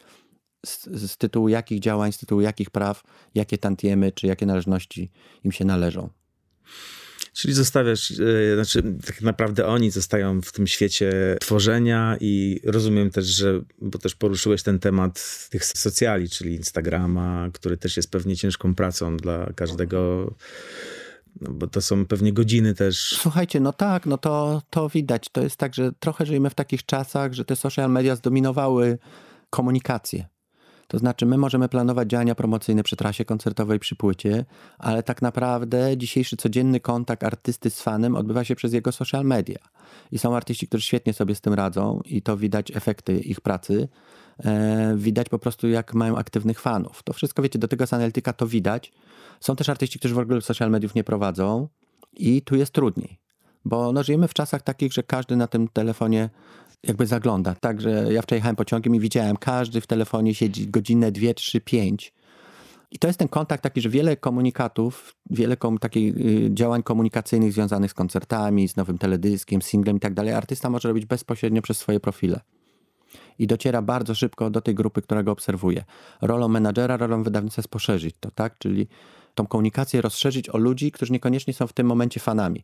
[0.65, 3.04] z, z tytułu jakich działań, z tytułu jakich praw,
[3.36, 5.12] jakie tantiemy czy jakie należności
[5.43, 6.10] im się należą.
[7.34, 13.26] Czyli zostawiasz, yy, znaczy tak naprawdę oni zostają w tym świecie tworzenia i rozumiem też,
[13.26, 18.76] że, bo też poruszyłeś ten temat tych socjali, czyli Instagrama, który też jest pewnie ciężką
[18.76, 20.32] pracą dla każdego
[21.41, 23.17] no bo to są pewnie godziny też.
[23.22, 25.30] Słuchajcie, no tak, no to, to widać.
[25.32, 28.98] To jest tak, że trochę żyjemy w takich czasach, że te social media zdominowały
[29.50, 30.28] komunikację.
[30.91, 34.45] To znaczy, my możemy planować działania promocyjne przy trasie koncertowej, przy płycie,
[34.80, 39.58] ale tak naprawdę dzisiejszy codzienny kontakt artysty z fanem odbywa się przez jego social media.
[40.12, 43.88] I są artyści, którzy świetnie sobie z tym radzą i to widać efekty ich pracy.
[44.45, 47.04] E, widać po prostu, jak mają aktywnych fanów.
[47.04, 48.91] To wszystko, wiecie, do tego z analityka to widać.
[49.39, 51.67] Są też artyści, którzy w ogóle social mediów nie prowadzą
[52.13, 53.19] i tu jest trudniej.
[53.65, 56.30] Bo no, żyjemy w czasach takich, że każdy na tym telefonie
[56.84, 57.56] jakby zagląda.
[57.56, 62.13] Także ja wczoraj jechałem pociągiem i widziałem, każdy w telefonie siedzi godzinę, dwie, trzy, pięć.
[62.91, 67.54] I to jest ten kontakt taki, że wiele komunikatów, wiele kom, takich y, działań komunikacyjnych
[67.54, 71.78] związanych z koncertami, z nowym teledyskiem, singlem i tak dalej, artysta może robić bezpośrednio przez
[71.78, 72.39] swoje profile.
[73.39, 75.84] I dociera bardzo szybko do tej grupy, która go obserwuje.
[76.22, 78.58] Rolą menadżera, rolą wydawnictwa jest poszerzyć to, tak?
[78.58, 78.88] Czyli
[79.36, 82.63] tą komunikację rozszerzyć o ludzi, którzy niekoniecznie są w tym momencie fanami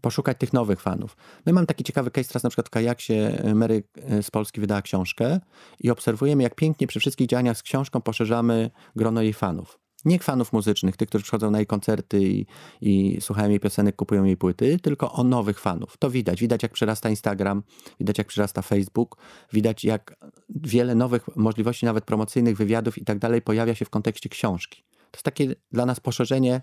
[0.00, 1.16] poszukać tych nowych fanów.
[1.46, 4.60] My mamy taki ciekawy case teraz na przykład w Kajaksie e, Mary e, z Polski
[4.60, 5.40] wydała książkę
[5.80, 9.78] i obserwujemy jak pięknie przy wszystkich działaniach z książką poszerzamy grono jej fanów.
[10.04, 12.46] Nie fanów muzycznych, tych, którzy przychodzą na jej koncerty i,
[12.80, 15.96] i słuchają jej piosenek, kupują jej płyty, tylko o nowych fanów.
[15.96, 16.40] To widać.
[16.40, 17.62] Widać, jak przyrasta Instagram,
[18.00, 19.16] widać, jak przyrasta Facebook,
[19.52, 20.16] widać, jak
[20.48, 24.84] wiele nowych możliwości, nawet promocyjnych, wywiadów i tak dalej, pojawia się w kontekście książki.
[25.10, 26.60] To jest takie dla nas poszerzenie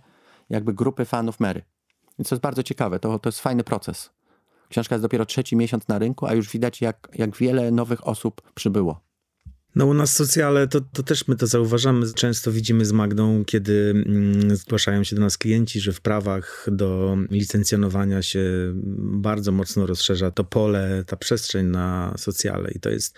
[0.50, 1.62] jakby grupy fanów Mary.
[2.20, 4.10] Więc to jest bardzo ciekawe, to, to jest fajny proces.
[4.70, 8.42] Książka jest dopiero trzeci miesiąc na rynku, a już widać, jak, jak wiele nowych osób
[8.56, 9.02] przybyło.
[9.76, 12.14] No u nas socjale, to, to też my to zauważamy.
[12.14, 17.18] Często widzimy z Magdą, kiedy mm, zgłaszają się do nas klienci, że w prawach do
[17.32, 22.72] licencjonowania się bardzo mocno rozszerza to pole, ta przestrzeń na socjale.
[22.72, 23.18] I to jest,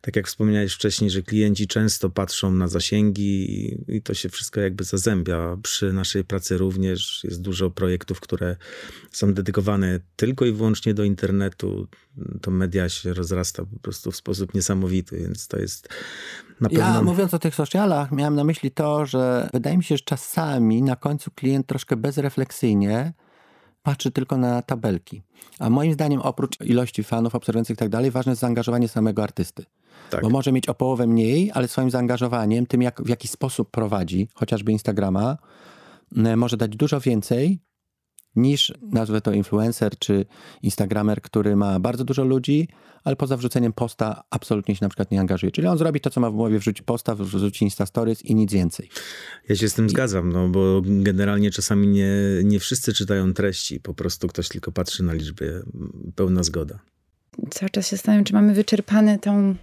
[0.00, 4.60] tak jak wspomniałeś wcześniej, że klienci często patrzą na zasięgi i, i to się wszystko
[4.60, 5.56] jakby zazębia.
[5.62, 8.56] Przy naszej pracy również jest dużo projektów, które
[9.12, 11.88] są dedykowane tylko i wyłącznie do internetu.
[12.42, 15.88] To media się rozrasta po prostu w sposób niesamowity, więc to jest
[16.60, 16.84] na pewno...
[16.84, 20.82] Ja mówiąc o tych socialach, miałem na myśli to, że wydaje mi się, że czasami
[20.82, 23.12] na końcu klient troszkę bezrefleksyjnie
[23.82, 25.22] patrzy tylko na tabelki.
[25.58, 29.64] A moim zdaniem oprócz ilości fanów, obserwujących i tak dalej, ważne jest zaangażowanie samego artysty.
[30.10, 30.22] Tak.
[30.22, 34.28] Bo może mieć o połowę mniej, ale swoim zaangażowaniem, tym jak, w jaki sposób prowadzi,
[34.34, 35.38] chociażby Instagrama,
[36.36, 37.60] może dać dużo więcej
[38.36, 40.26] niż, nazwę to influencer czy
[40.62, 42.68] instagramer, który ma bardzo dużo ludzi,
[43.04, 45.52] ale poza wrzuceniem posta absolutnie się na przykład nie angażuje.
[45.52, 48.52] Czyli on zrobi to, co ma w głowie, wrzuci posta, wrzuci Insta Stories i nic
[48.52, 48.88] więcej.
[49.48, 49.88] Ja się z tym I...
[49.88, 52.12] zgadzam, no bo generalnie czasami nie,
[52.44, 55.64] nie wszyscy czytają treści, po prostu ktoś tylko patrzy na liczby.
[56.14, 56.78] Pełna zgoda.
[57.50, 59.54] Cały czas się zastanawiam, czy mamy wyczerpane tą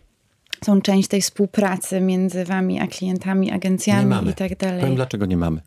[0.66, 4.82] tą część tej współpracy między wami a klientami, agencjami i tak dalej.
[4.82, 5.62] Powiem, dlaczego nie mamy.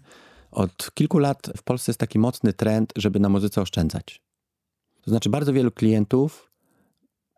[0.55, 4.23] Od kilku lat w Polsce jest taki mocny trend, żeby na muzyce oszczędzać.
[5.03, 6.51] To znaczy, bardzo wielu klientów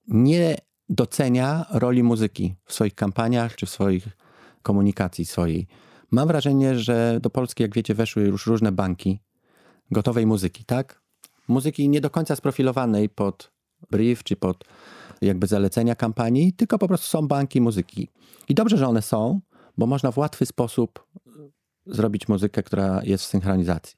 [0.09, 0.57] nie
[0.89, 4.09] docenia roli muzyki w swoich kampaniach czy w swoich
[4.62, 5.67] komunikacji swojej.
[6.11, 9.21] Mam wrażenie, że do Polski, jak wiecie, weszły już różne banki
[9.91, 11.03] gotowej muzyki, tak?
[11.49, 13.53] Muzyki nie do końca sprofilowanej pod
[13.91, 14.64] brief czy pod
[15.21, 18.09] jakby zalecenia kampanii, tylko po prostu są banki muzyki.
[18.49, 19.41] I dobrze, że one są,
[19.79, 21.07] bo można w łatwy sposób
[21.87, 23.97] zrobić muzykę, która jest w synchronizacji.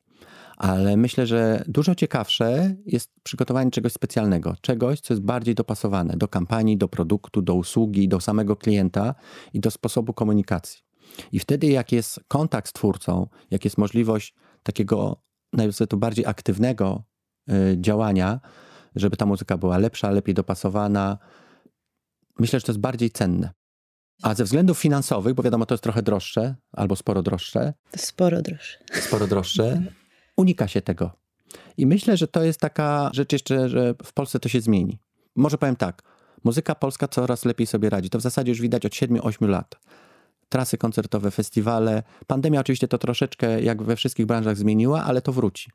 [0.57, 6.29] Ale myślę, że dużo ciekawsze jest przygotowanie czegoś specjalnego, czegoś, co jest bardziej dopasowane do
[6.29, 9.15] kampanii, do produktu, do usługi, do samego klienta
[9.53, 10.83] i do sposobu komunikacji.
[11.33, 15.23] I wtedy, jak jest kontakt z twórcą, jak jest możliwość takiego,
[15.53, 17.05] nazwijmy to bardziej aktywnego
[17.51, 18.41] y, działania,
[18.97, 21.19] żeby ta muzyka była lepsza, lepiej dopasowana,
[22.39, 23.58] myślę, że to jest bardziej cenne.
[24.23, 27.73] A ze względów finansowych, bo wiadomo, to jest trochę droższe, albo sporo droższe.
[27.97, 28.79] Sporo droższe.
[29.01, 29.83] Sporo droższe.
[30.37, 31.11] Unika się tego.
[31.77, 34.99] I myślę, że to jest taka rzecz jeszcze, że w Polsce to się zmieni.
[35.37, 36.03] Może powiem tak.
[36.45, 38.11] Muzyka polska coraz lepiej sobie radzi.
[38.11, 39.75] To w zasadzie już widać od 7-8 lat
[40.49, 42.03] trasy koncertowe, festiwale.
[42.27, 45.71] Pandemia oczywiście to troszeczkę, jak we wszystkich branżach, zmieniła, ale to wróci.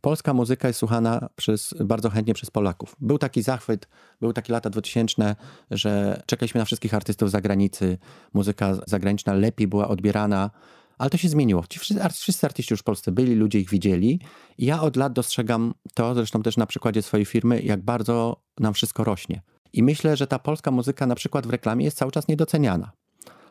[0.00, 2.96] Polska muzyka jest słuchana przez, bardzo chętnie przez Polaków.
[3.00, 3.88] Był taki zachwyt,
[4.20, 5.36] były takie lata 2000,
[5.70, 7.98] że czekaliśmy na wszystkich artystów z zagranicy.
[8.34, 10.50] Muzyka zagraniczna lepiej była odbierana.
[10.98, 11.64] Ale to się zmieniło.
[11.68, 14.20] Ci wszyscy, wszyscy artyści już w Polsce byli, ludzie ich widzieli.
[14.58, 18.74] I ja od lat dostrzegam to, zresztą też na przykładzie swojej firmy, jak bardzo nam
[18.74, 19.42] wszystko rośnie.
[19.72, 22.92] I myślę, że ta polska muzyka na przykład w reklamie jest cały czas niedoceniana.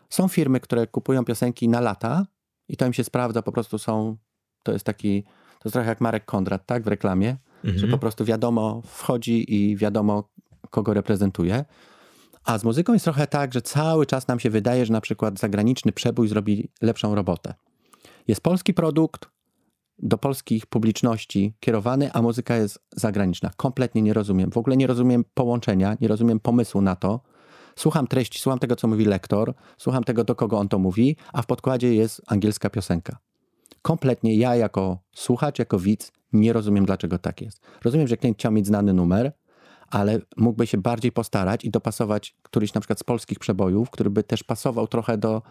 [0.09, 2.25] Są firmy, które kupują piosenki na lata
[2.67, 4.17] i to im się sprawdza, po prostu są,
[4.63, 7.77] to jest taki, to jest trochę jak Marek Kondrat, tak, w reklamie, mhm.
[7.77, 10.29] że po prostu wiadomo, wchodzi i wiadomo,
[10.69, 11.65] kogo reprezentuje.
[12.45, 15.39] A z muzyką jest trochę tak, że cały czas nam się wydaje, że na przykład
[15.39, 17.53] zagraniczny przebój zrobi lepszą robotę.
[18.27, 19.33] Jest polski produkt,
[19.99, 23.51] do polskich publiczności kierowany, a muzyka jest zagraniczna.
[23.57, 24.51] Kompletnie nie rozumiem.
[24.51, 27.19] W ogóle nie rozumiem połączenia, nie rozumiem pomysłu na to,
[27.75, 31.41] Słucham treści, słucham tego, co mówi lektor, słucham tego, do kogo on to mówi, a
[31.41, 33.17] w podkładzie jest angielska piosenka.
[33.81, 37.61] Kompletnie ja jako słuchacz, jako widz nie rozumiem, dlaczego tak jest.
[37.83, 39.31] Rozumiem, że klient chciał mieć znany numer,
[39.89, 44.23] ale mógłby się bardziej postarać i dopasować któryś na przykład z polskich przebojów, który by
[44.23, 45.41] też pasował trochę do,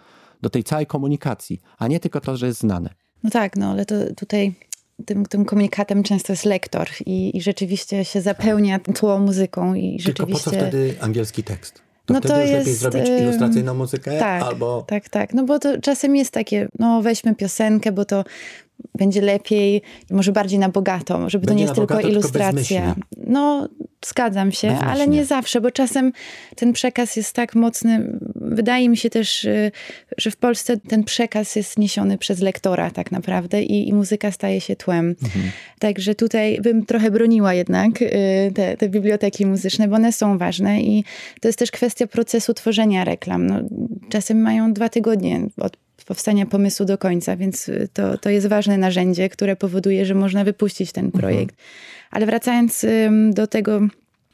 [0.42, 2.90] do tej całej komunikacji, a nie tylko to, że jest znane.
[3.22, 4.54] No tak, no ale to tutaj
[5.06, 10.14] tym, tym komunikatem często jest lektor i, i rzeczywiście się zapełnia tło muzyką i rzeczywiście...
[10.14, 11.82] Tylko po co wtedy angielski tekst?
[12.12, 14.18] To no wtedy to już jest, lepiej zrobić ilustracyjną muzykę?
[14.18, 14.84] Tak, albo...
[14.86, 15.34] tak, tak.
[15.34, 18.24] No bo to czasem jest takie, no weźmy piosenkę, bo to
[18.98, 22.94] będzie lepiej, może bardziej na bogato, żeby będzie to nie jest tylko ilustracja.
[22.94, 23.68] Tylko no,
[24.06, 26.12] zgadzam się, ale nie zawsze, bo czasem
[26.56, 28.18] ten przekaz jest tak mocny.
[28.34, 29.72] Wydaje mi się też, y,
[30.18, 34.60] że w Polsce ten przekaz jest niesiony przez lektora tak naprawdę i, i muzyka staje
[34.60, 35.14] się tłem.
[35.22, 35.50] Mhm.
[35.78, 38.08] Także tutaj bym trochę broniła jednak y,
[38.54, 41.04] te, te, biblioteki muzyczne, bo one są ważne i
[41.40, 43.46] to jest też kwestia procesu tworzenia reklam.
[43.46, 43.60] No,
[44.08, 48.78] czasem mają dwa tygodnie od powstania pomysłu do końca, więc y, to, to jest ważne
[48.78, 51.56] narzędzie, które powoduje, że można wypuścić ten projekt.
[52.10, 52.86] Ale wracając
[53.30, 53.80] do tego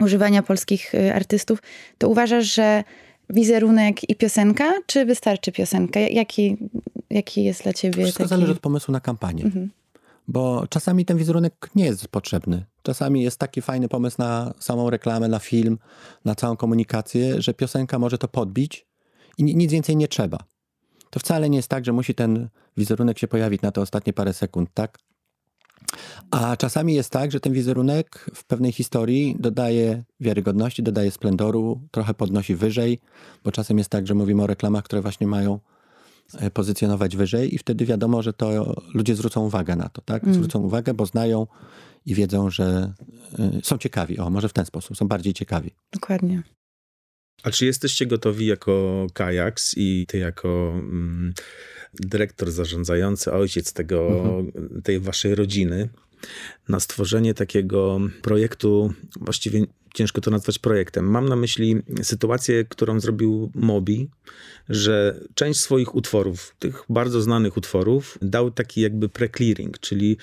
[0.00, 1.62] używania polskich y, artystów,
[1.98, 2.84] to uważasz, że
[3.30, 6.00] wizerunek i piosenka, czy wystarczy piosenka?
[6.00, 6.56] Jaki,
[7.10, 8.30] jaki jest dla ciebie Wszystko taki...
[8.30, 9.50] zależy od pomysłu na kampanię.
[10.28, 12.64] Bo czasami ten wizerunek nie jest potrzebny.
[12.82, 15.78] Czasami jest taki fajny pomysł na samą reklamę, na film,
[16.24, 18.86] na całą komunikację, że piosenka może to podbić
[19.38, 20.38] i ni- nic więcej nie trzeba.
[21.10, 24.32] To wcale nie jest tak, że musi ten wizerunek się pojawić na te ostatnie parę
[24.32, 24.98] sekund, tak?
[26.30, 32.14] A czasami jest tak, że ten wizerunek w pewnej historii dodaje wiarygodności, dodaje splendoru, trochę
[32.14, 33.00] podnosi wyżej,
[33.44, 35.60] bo czasem jest tak, że mówimy o reklamach, które właśnie mają
[36.34, 40.22] e, pozycjonować wyżej i wtedy wiadomo, że to ludzie zwrócą uwagę na to, tak?
[40.34, 41.46] Zwrócą uwagę, bo znają
[42.06, 42.92] i wiedzą, że
[43.38, 44.18] y, są ciekawi.
[44.18, 45.70] O, może w ten sposób, są bardziej ciekawi.
[45.92, 46.42] Dokładnie.
[47.42, 51.34] A czy jesteście gotowi jako Kajaks i ty jako mm,
[51.94, 54.24] dyrektor zarządzający, ojciec tego,
[54.84, 55.88] tej waszej rodziny,
[56.68, 61.04] na stworzenie takiego projektu, właściwie ciężko to nazwać projektem.
[61.04, 64.08] Mam na myśli sytuację, którą zrobił Mobi,
[64.68, 70.16] że część swoich utworów, tych bardzo znanych utworów, dał taki jakby pre-clearing, czyli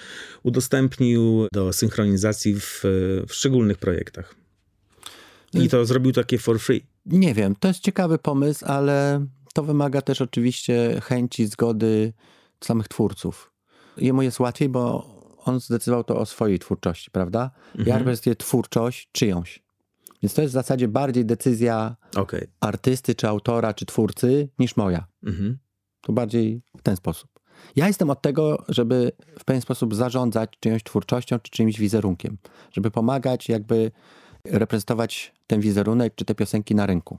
[0.44, 2.82] udostępnił do synchronizacji w,
[3.28, 4.36] w szczególnych projektach.
[5.54, 6.95] I to zrobił takie for free.
[7.06, 12.14] Nie wiem, to jest ciekawy pomysł, ale to wymaga też oczywiście chęci, zgody
[12.64, 13.52] samych twórców.
[13.98, 17.52] Jemu jest łatwiej, bo on zdecydował to o swojej twórczości, prawda?
[17.86, 19.64] Ja reprezentuję twórczość czyjąś.
[20.24, 22.48] Więc to jest w zasadzie bardziej decyzja Okej.
[22.60, 25.06] artysty, czy autora, czy twórcy, niż moja.
[25.24, 25.58] Mhm.
[26.02, 27.30] To bardziej w ten sposób.
[27.76, 32.38] Ja jestem od tego, żeby w pewien sposób zarządzać czyjąś twórczością, czy czyimś wizerunkiem.
[32.72, 33.92] Żeby pomagać jakby
[34.46, 37.18] reprezentować ten wizerunek, czy te piosenki na rynku.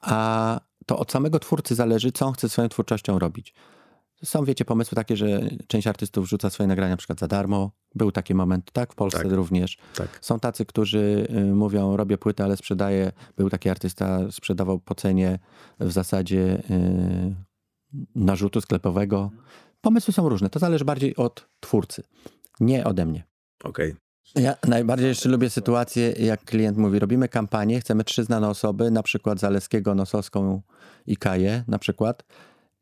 [0.00, 3.54] A to od samego twórcy zależy, co on chce swoją twórczością robić.
[4.24, 7.70] Są, wiecie, pomysły takie, że część artystów rzuca swoje nagrania na przykład za darmo.
[7.94, 8.92] Był taki moment, tak?
[8.92, 9.32] W Polsce Tak.
[9.32, 9.78] również.
[9.94, 10.18] Tak.
[10.20, 13.12] Są tacy, którzy y, mówią, robię płytę, ale sprzedaję.
[13.36, 15.38] Był taki artysta, sprzedawał po cenie
[15.80, 17.34] w zasadzie y,
[18.14, 19.30] narzutu sklepowego.
[19.80, 20.50] Pomysły są różne.
[20.50, 22.02] To zależy bardziej od twórcy,
[22.60, 23.24] nie ode mnie.
[23.64, 23.94] Okej.
[24.34, 29.02] Ja najbardziej jeszcze lubię sytuację, jak klient mówi, robimy kampanię, chcemy trzy znane osoby, na
[29.02, 30.62] przykład Zaleskiego, Nosowską
[31.06, 32.24] i Kaję na przykład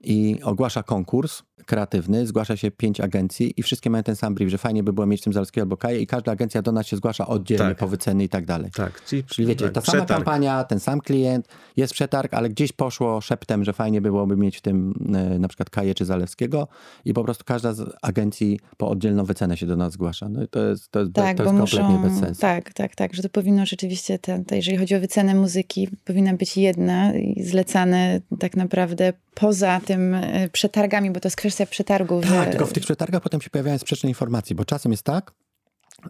[0.01, 4.59] i ogłasza konkurs kreatywny, zgłasza się pięć agencji i wszystkie mają ten sam brief, że
[4.59, 7.27] fajnie by było mieć tym Zaleskiego albo Kaję i każda agencja do nas się zgłasza
[7.27, 7.79] oddzielnie Tak.
[7.79, 8.71] po wyceny i tak dalej.
[8.77, 10.25] Tak, czyli, Czyli wiecie, tak, ta sama przetarg.
[10.25, 14.61] kampania, ten sam klient, jest przetarg, ale gdzieś poszło szeptem, że fajnie byłoby mieć w
[14.61, 16.69] tym e, na przykład Kaję czy Zalewskiego
[17.05, 20.29] i po prostu każda z agencji po oddzielną wycenę się do nas zgłasza.
[20.29, 22.41] No i to jest, to jest, Tak, to jest kompletnie muszą, bez sensu.
[22.41, 26.35] Tak, tak, tak, że to powinno rzeczywiście, te, te, jeżeli chodzi o wycenę muzyki, powinna
[26.35, 32.25] być jedna i zlecane tak naprawdę poza tym e, przetargami, bo to jest kwestia przetargów.
[32.25, 35.33] Tak, że- tylko w tych przetargach potem się pojawiają sprzeczne informacje, bo czasem jest tak,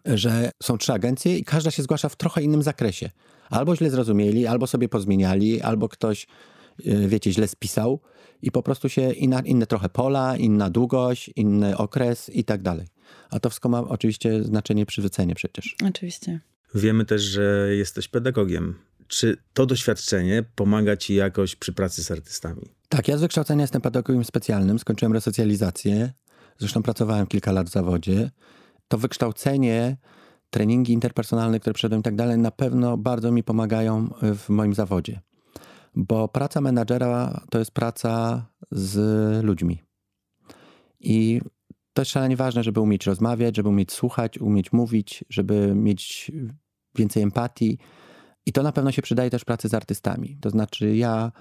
[0.04, 3.10] że są trzy agencje i każda się zgłasza w trochę innym zakresie.
[3.50, 6.26] Albo źle zrozumieli, albo sobie pozmieniali, albo ktoś,
[6.84, 8.00] yy, wiecie, źle spisał
[8.42, 12.86] i po prostu się inna, inne trochę pola, inna długość, inny okres i tak dalej.
[13.30, 15.76] A to wszystko ma oczywiście znaczenie przy wycenie przecież.
[15.88, 16.40] Oczywiście.
[16.74, 18.78] Wiemy też, że jesteś pedagogiem.
[19.08, 22.73] Czy to doświadczenie pomaga ci jakoś przy pracy z artystami?
[22.96, 26.12] Tak, ja z wykształcenia jestem pedagogiem specjalnym, skończyłem resocjalizację,
[26.58, 28.30] zresztą pracowałem kilka lat w zawodzie.
[28.88, 29.96] To wykształcenie,
[30.50, 35.20] treningi interpersonalne, które przeszedłem i tak dalej, na pewno bardzo mi pomagają w moim zawodzie.
[35.94, 39.82] Bo praca menadżera to jest praca z ludźmi.
[41.00, 41.40] I
[41.92, 46.32] to jest szalenie ważne, żeby umieć rozmawiać, żeby umieć słuchać, umieć mówić, żeby mieć
[46.94, 47.78] więcej empatii.
[48.46, 50.38] I to na pewno się przydaje też pracy z artystami.
[50.40, 51.32] To znaczy, ja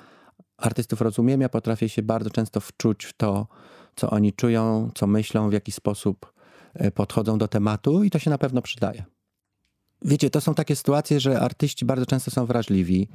[0.58, 3.48] artystów rozumiem, ja potrafię się bardzo często wczuć w to,
[3.96, 6.34] co oni czują, co myślą, w jaki sposób
[6.74, 9.04] e, podchodzą do tematu, i to się na pewno przydaje.
[10.06, 13.08] Wiecie, to są takie sytuacje, że artyści bardzo często są wrażliwi.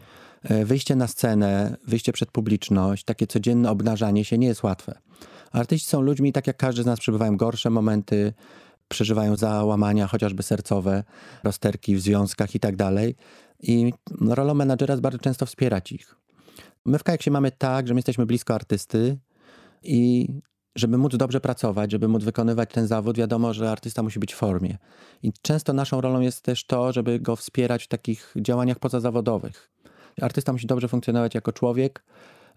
[0.43, 4.99] E, Wyjście na scenę, wyjście przed publiczność, takie codzienne obnażanie się nie jest łatwe.
[5.53, 8.33] Artyści są ludźmi, tak jak każdy z nas, przebywają gorsze momenty,
[8.89, 11.05] przeżywają załamania, chociażby sercowe,
[11.45, 13.16] rozterki w związkach i tak dalej.
[13.61, 16.16] I rolą menadżera jest bardzo często wspierać ich.
[16.85, 19.19] My w Kajaksie mamy tak, że my jesteśmy blisko artysty
[19.83, 20.29] i
[20.77, 24.37] żeby móc dobrze pracować, żeby móc wykonywać ten zawód, wiadomo, że artysta musi być w
[24.37, 24.79] formie.
[25.23, 29.71] I często naszą rolą jest też to, żeby go wspierać w takich działaniach pozazawodowych.
[30.21, 32.05] Artysta musi dobrze funkcjonować jako człowiek,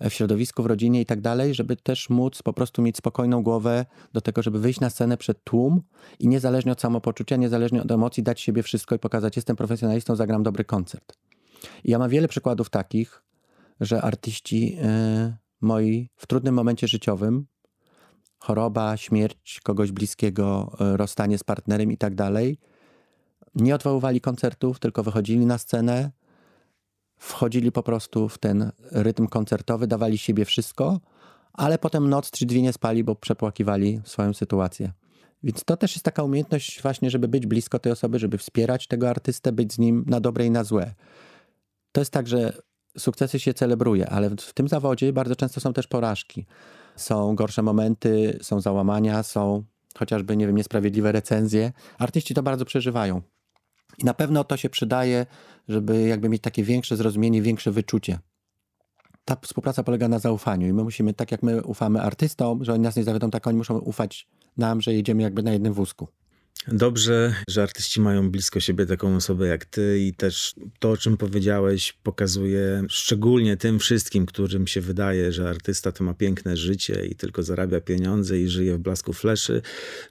[0.10, 3.86] w środowisku, w rodzinie i tak dalej, żeby też móc po prostu mieć spokojną głowę
[4.14, 5.82] do tego, żeby wyjść na scenę przed tłum
[6.20, 10.44] i niezależnie od samopoczucia, niezależnie od emocji, dać siebie wszystko i pokazać, jestem profesjonalistą, zagram
[10.44, 11.18] dobry koncert.
[11.84, 13.24] I ja mam wiele przykładów takich,
[13.82, 14.82] że artyści yy,
[15.62, 17.46] moi w trudnym momencie życiowym,
[18.40, 22.58] choroba, śmierć kogoś bliskiego, e, rozstanie z partnerem i tak dalej,
[23.56, 26.12] nie odwoływali koncertów, tylko wychodzili na scenę,
[27.18, 31.00] wchodzili po prostu w ten rytm koncertowy, dawali siebie wszystko,
[31.54, 34.92] ale potem noc czy dwie nie spali, bo przepłakiwali swoją sytuację.
[35.44, 39.10] Więc to też jest taka umiejętność właśnie, żeby być blisko tej osoby, żeby wspierać tego
[39.10, 40.94] artystę, być z nim na dobre i na złe.
[41.92, 42.62] To jest tak, że
[42.98, 46.46] sukcesy się celebruje, ale w tym zawodzie bardzo często są też porażki.
[46.96, 49.64] Są gorsze momenty, są załamania, są
[49.98, 51.72] chociażby, nie wiem, niesprawiedliwe recenzje.
[51.98, 53.22] Artyści to bardzo przeżywają.
[53.98, 55.26] I na pewno to się przydaje,
[55.68, 58.20] żeby jakby mieć takie większe zrozumienie, większe wyczucie.
[59.26, 62.82] Ta współpraca polega na zaufaniu i my musimy, tak jak my ufamy artystom, że oni
[62.82, 64.28] nas nie zawiodą, tak oni muszą ufać
[64.58, 66.08] nam, że jedziemy jakby na jednym wózku.
[66.68, 71.18] Dobrze, że artyści mają blisko siebie taką osobę jak ty i też to, o czym
[71.18, 77.16] powiedziałeś, pokazuje szczególnie tym wszystkim, którym się wydaje, że artysta to ma piękne życie i
[77.16, 79.62] tylko zarabia pieniądze i żyje w blasku fleszy,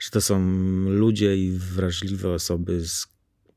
[0.01, 0.41] że to są
[0.89, 3.07] ludzie i wrażliwe osoby z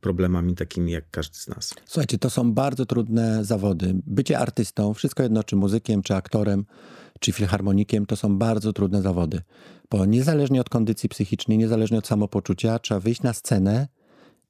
[0.02, 1.74] problemami takimi jak każdy z nas.
[1.86, 3.94] Słuchajcie, to są bardzo trudne zawody.
[4.08, 6.66] Bycie artystą, wszystko jedno, czy muzykiem, czy aktorem,
[7.20, 9.42] czy filharmonikiem, to są bardzo trudne zawody.
[9.94, 13.88] Bo niezależnie od kondycji psychicznej, niezależnie od samopoczucia, trzeba wyjść na scenę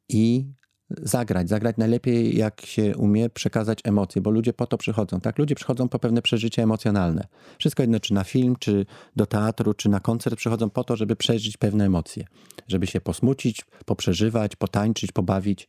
[0.09, 0.45] i
[0.89, 1.49] zagrać.
[1.49, 5.19] Zagrać najlepiej, jak się umie, przekazać emocje, bo ludzie po to przychodzą.
[5.19, 7.27] Tak, ludzie przychodzą po pewne przeżycie emocjonalne.
[7.59, 8.85] Wszystko jedno, czy na film, czy
[9.15, 12.25] do teatru, czy na koncert, przychodzą po to, żeby przeżyć pewne emocje.
[12.67, 15.67] Żeby się posmucić, poprzeżywać, potańczyć, pobawić.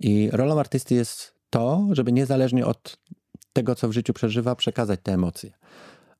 [0.00, 2.98] I rolą artysty jest to, żeby niezależnie od
[3.52, 5.50] tego, co w życiu przeżywa, przekazać te emocje.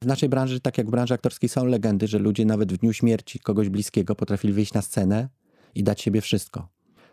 [0.04, 2.92] W naszej branży, tak jak w branży aktorskiej, są legendy, że ludzie nawet w dniu
[2.92, 5.28] śmierci kogoś bliskiego potrafili wyjść na scenę
[5.74, 6.68] i dać siebie wszystko.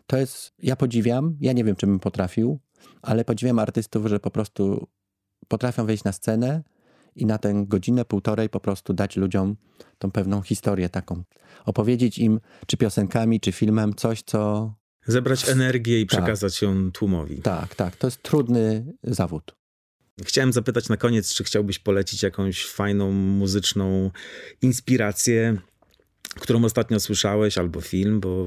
[0.08, 2.60] To jest, ja podziwiam, ja nie wiem, czy bym potrafił,
[3.02, 4.88] ale podziwiam artystów, że po prostu
[5.48, 6.64] potrafią wejść na scenę
[7.16, 9.56] i na tę godzinę, półtorej po prostu dać ludziom
[9.98, 11.24] tą pewną historię taką.
[11.66, 14.74] Opowiedzieć im, czy piosenkami, czy filmem, coś, co.
[15.06, 16.20] Zebrać energię i tak.
[16.20, 16.62] przekazać tak.
[16.62, 17.42] ją tłumowi.
[17.42, 17.96] Tak, tak.
[17.96, 19.61] To jest trudny zawód.
[20.26, 24.12] Chciałem zapytać na koniec, czy chciałbyś polecić jakąś fajną muzyczną
[24.62, 25.58] inspirację,
[26.40, 28.46] którą ostatnio słyszałeś, albo film, bo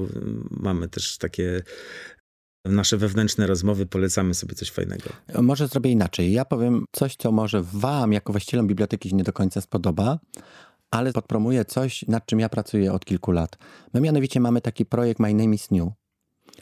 [0.51, 1.63] mamy też takie
[2.65, 5.09] nasze wewnętrzne rozmowy, polecamy sobie coś fajnego.
[5.41, 6.31] Może zrobię inaczej.
[6.31, 10.19] Ja powiem coś, co może Wam, jako właścicielom biblioteki, się nie do końca spodoba,
[10.91, 13.57] ale podpromuję coś, nad czym ja pracuję od kilku lat.
[13.93, 15.89] My mianowicie mamy taki projekt My Name is New.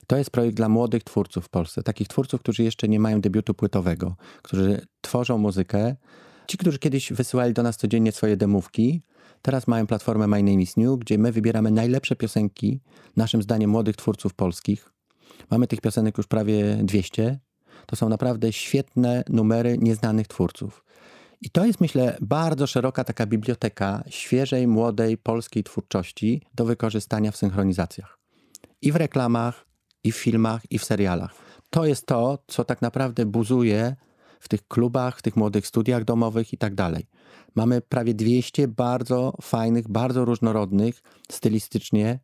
[0.07, 3.53] To jest projekt dla młodych twórców w Polsce, takich twórców, którzy jeszcze nie mają debiutu
[3.53, 5.95] płytowego, którzy tworzą muzykę.
[6.47, 9.03] Ci, którzy kiedyś wysyłali do nas codziennie swoje demówki,
[9.41, 12.81] teraz mają platformę My Name is New, gdzie my wybieramy najlepsze piosenki,
[13.15, 14.93] naszym zdaniem młodych twórców polskich.
[15.51, 17.39] Mamy tych piosenek już prawie 200.
[17.85, 20.83] To są naprawdę świetne numery nieznanych twórców.
[21.41, 27.37] I to jest, myślę, bardzo szeroka taka biblioteka świeżej, młodej polskiej twórczości do wykorzystania w
[27.37, 28.19] synchronizacjach.
[28.81, 29.65] I w reklamach,
[30.03, 31.33] i w filmach, i w serialach.
[31.69, 33.95] To jest to, co tak naprawdę buzuje
[34.39, 37.07] w tych klubach, w tych młodych studiach domowych i tak dalej.
[37.55, 41.01] Mamy prawie 200 bardzo fajnych, bardzo różnorodnych
[41.31, 42.19] stylistycznie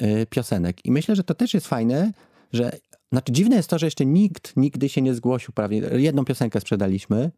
[0.00, 0.86] yy, piosenek.
[0.86, 2.12] I myślę, że to też jest fajne,
[2.52, 2.78] że
[3.12, 7.30] znaczy dziwne jest to, że jeszcze nikt nigdy się nie zgłosił, prawie jedną piosenkę sprzedaliśmy,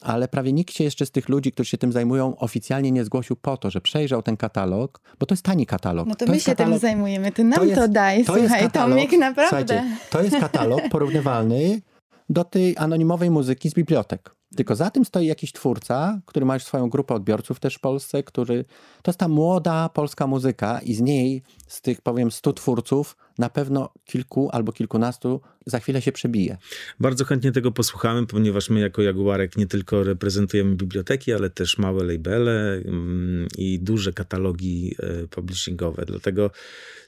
[0.00, 3.36] ale prawie nikt się jeszcze z tych ludzi, którzy się tym zajmują, oficjalnie nie zgłosił
[3.36, 6.08] po to, że przejrzał ten katalog, bo to jest tani katalog.
[6.08, 8.24] No to, to my się katalog, tym zajmujemy, ty nam to, jest, to daj, to
[8.24, 9.84] słuchaj, jest katalog, Tomik, naprawdę.
[10.10, 11.82] To jest katalog porównywalny
[12.30, 14.34] do tej anonimowej muzyki z bibliotek.
[14.56, 18.22] Tylko za tym stoi jakiś twórca, który ma już swoją grupę odbiorców też w Polsce,
[18.22, 18.64] który
[19.02, 23.48] to jest ta młoda polska muzyka i z niej, z tych powiem stu twórców, na
[23.48, 26.56] pewno kilku albo kilkunastu za chwilę się przebije.
[27.00, 32.04] Bardzo chętnie tego posłuchamy, ponieważ my jako Jaguarek nie tylko reprezentujemy biblioteki, ale też małe
[32.04, 36.04] labele mm, i duże katalogi e, publishingowe.
[36.06, 36.50] Dlatego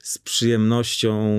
[0.02, 1.38] z przyjemnością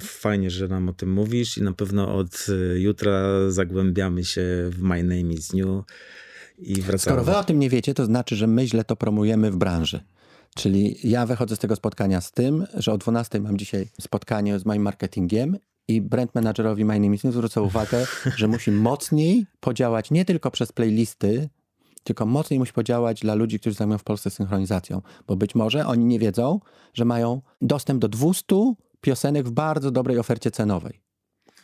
[0.00, 4.82] fajnie, że nam o tym mówisz i na pewno od e, jutra zagłębiamy się w
[4.82, 5.84] My Name is New.
[6.96, 10.00] Skoro wy o tym nie wiecie, to znaczy, że my źle to promujemy w branży.
[10.54, 14.66] Czyli ja wychodzę z tego spotkania z tym, że o 12 mam dzisiaj spotkanie z
[14.66, 15.56] moim marketingiem
[15.88, 21.48] i brand managerowi My Name zwrócę uwagę, że musi mocniej podziałać nie tylko przez playlisty,
[22.04, 26.04] tylko mocniej musi podziałać dla ludzi, którzy zajmują w Polsce synchronizacją, bo być może oni
[26.04, 26.60] nie wiedzą,
[26.94, 31.00] że mają dostęp do 200 piosenek w bardzo dobrej ofercie cenowej.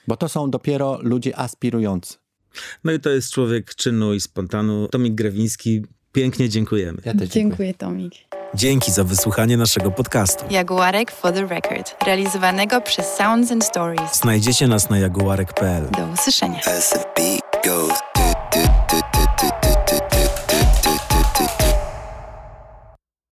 [0.09, 2.15] Bo to są dopiero ludzie aspirujący.
[2.85, 4.89] No i to jest człowiek czynu i spontanu.
[4.89, 5.83] Tomik Grewiński,
[6.13, 6.99] pięknie dziękujemy.
[7.05, 7.31] Ja też dziękuję.
[7.33, 8.40] dziękuję, Tomik.
[8.55, 10.45] Dzięki za wysłuchanie naszego podcastu.
[10.51, 14.15] Jaguarek for the Record, realizowanego przez Sounds and Stories.
[14.15, 15.91] Znajdziecie nas na jaguarek.pl.
[15.91, 16.59] Do usłyszenia.
[16.79, 18.10] As the beat goes.